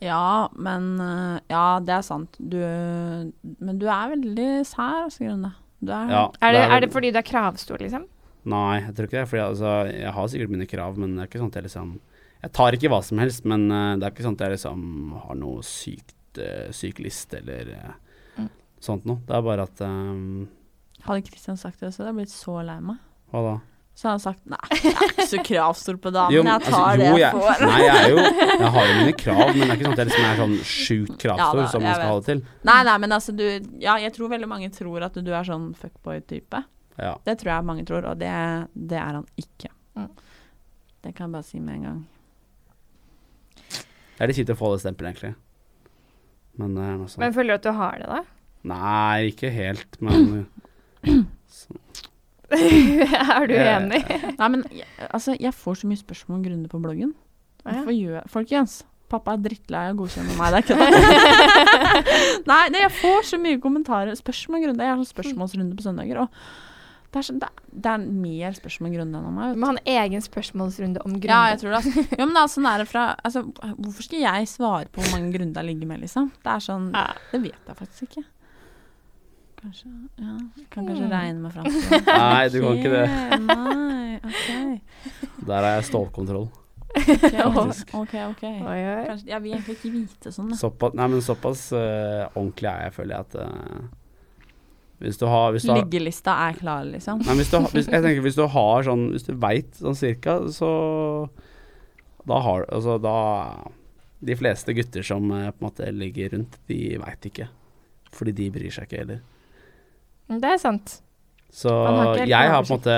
[0.05, 2.37] Ja, men øh, Ja, det er sant.
[2.39, 5.53] Du Men du er veldig sær, altså, Grunde.
[5.85, 8.05] Du er Ja, Er det, er det fordi du er kravstor, liksom?
[8.45, 9.29] Nei, jeg tror ikke det.
[9.31, 11.95] Fordi altså, jeg har sikkert mine krav, men det er ikke sånn at jeg liksom
[12.45, 14.83] Jeg tar ikke hva som helst, men eh, det er ikke sånn at jeg liksom
[15.25, 17.93] har noe sykt uh, syk list eller uh,
[18.37, 18.49] Mm.
[18.83, 19.21] sånt noe.
[19.25, 20.49] Det er bare at um,
[21.07, 22.97] Hadde Kristian sagt det, også, hadde jeg blitt så lei meg.
[23.31, 23.55] Hva da?
[23.95, 26.71] Så har han sagt nei, jeg er ikke så kravstor på damen, Jo, jeg altså,
[26.75, 27.61] tar jo, det jeg jeg- får.
[27.69, 30.01] Nei, jeg er jo Jeg har jo mine krav, men det er ikke sånn at
[30.03, 32.41] jeg liksom er sånn sjukt kravstor Ja da, som man skal skal ha det til.
[32.71, 33.45] Nei, nei, men altså, du
[33.85, 36.65] Ja, jeg tror veldig mange tror at du er sånn fuckboy-type.
[36.99, 37.13] Ja.
[37.27, 38.33] Det tror jeg mange tror, og det,
[38.75, 39.71] det er han ikke.
[39.99, 40.11] Mm.
[41.05, 42.03] Det kan jeg bare si med en gang.
[44.15, 45.35] Det er litt kjipt å få det stempelet, egentlig.
[46.59, 48.21] Men det er noe sånn Men føler du at du har det, da?
[48.75, 50.47] Nei, ikke helt, men
[51.05, 51.27] så,
[53.37, 54.01] er du Eh, enig?
[54.39, 57.15] Nei, men jeg, altså, jeg får så mye spørsmål om grunner på bloggen.
[57.65, 60.55] Hvorfor gjør Folkens, Pappa er drittlei av å godkjenne meg.
[60.55, 61.49] Det er kødd.
[62.51, 64.15] Nei, det, jeg får så mye kommentarer.
[64.19, 64.87] Spørsmål og grunner.
[64.89, 66.23] Jeg har sånn spørsmålsrunde på søndager.
[66.25, 66.29] Og
[67.15, 69.51] det er, så, det, er- det er mer spørsmål og grunner enn om meg.
[69.53, 69.61] vet du.
[69.63, 71.81] Må en egen spørsmålsrunde om Ja, jeg tror det.
[71.83, 72.07] Altså.
[72.19, 73.45] Ja, men det er sånn der fra altså,
[73.77, 76.33] Hvorfor skal jeg svare på hvor mange grunner jeg ligger med, liksom?
[76.43, 77.07] Det er sånn Ja.
[77.31, 78.25] Det vet jeg faktisk ikke.
[79.65, 79.89] Kanskje
[80.21, 81.13] Ja, jeg kan kanskje Mm.
[81.15, 82.01] regne meg fram til det.
[82.07, 83.07] Nei, du kan ikke det.
[83.49, 85.49] Nei, OK.
[85.49, 86.47] Der er jeg stålkontroll.
[86.95, 87.89] Faktisk.
[87.99, 88.13] ok.
[88.31, 88.43] ok.
[88.45, 89.07] Oi, oi.
[89.09, 90.53] Kanskje, jeg vil egentlig ikke vite sånn.
[90.53, 90.59] da.
[90.61, 93.89] Såpass, nei, men såpass uh, ordentlig er jeg, føler jeg, at uh,
[95.03, 97.25] Hvis du har, hvis du har Liggelista er klar, liksom.
[97.27, 99.99] Nei, hvis du, har- hvis, jeg tenker hvis du har sånn Hvis du veit sånn
[99.99, 100.71] cirka, så
[102.31, 103.17] Da har Altså, da
[104.25, 107.49] De fleste gutter som eh, på en måte ligger rundt, de veit ikke.
[108.15, 109.19] Fordi de bryr seg ikke heller.
[110.29, 111.01] Det er sant.
[111.55, 112.95] Så har jeg har på en måte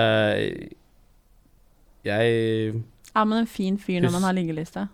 [2.06, 2.82] Jeg
[3.14, 4.86] Er man en fin fyr når man har liggeliste?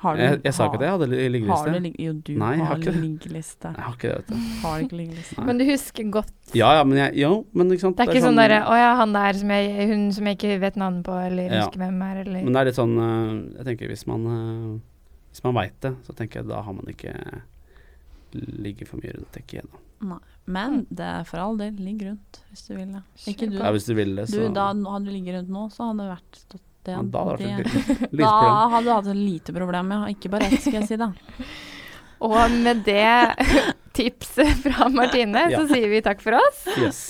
[0.00, 1.72] Har du, Jeg, jeg sa ikke at jeg hadde liggeliste.
[1.72, 1.88] Har du.
[2.00, 3.68] Jo, du Nei, har har liggeliste.
[3.68, 4.46] Jeg har ikke det, vet du.
[4.62, 5.36] Har ikke liggeliste?
[5.36, 5.44] Nei.
[5.50, 7.98] Men du husker godt Ja, ja, men jeg Jo, men ikke sant.
[7.98, 10.56] Det er ikke sånn derre Å ja, han der som jeg, hun som jeg ikke
[10.62, 11.66] vet navnet på, eller Ja.
[11.66, 14.80] husker hvem er, eller Men det er litt sånn eh, Jeg tenker hvis man eh,
[15.34, 17.12] Hvis man veit det, så tenker jeg da har man ikke
[18.32, 19.70] ligget for mye rundt dekket igjen.
[20.06, 20.18] Nei.
[20.50, 23.02] Men det er for all del, ligg rundt hvis du vil det.
[23.30, 23.56] Ikke du.
[23.60, 26.10] Ja, hvis du vil det, Du, da hadde du ligget rundt nå, så hadde det
[26.16, 26.96] vært stått det.
[27.14, 28.30] Da hadde det vært et da
[28.72, 30.00] hadde du hatt et lite problem, ja.
[30.14, 31.12] Ikke bare ett, skal jeg si da.
[32.26, 33.36] Og med det
[33.96, 35.60] tipset fra Martine, Ja.
[35.62, 36.66] så sier vi takk for oss.
[36.76, 37.00] Yes.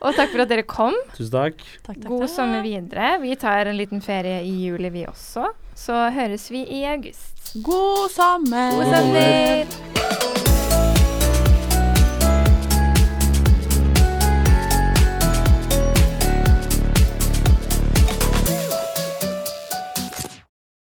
[0.00, 0.96] Og takk for at dere kom.
[1.12, 1.60] Tusen takk.
[1.84, 2.34] Takk, takk, God takk.
[2.38, 3.18] sommer videre.
[3.20, 5.50] Vi tar en liten ferie i juli, vi også.
[5.76, 7.54] Så høres vi i august.
[7.66, 8.72] God sommer!
[8.80, 10.29] God sommer!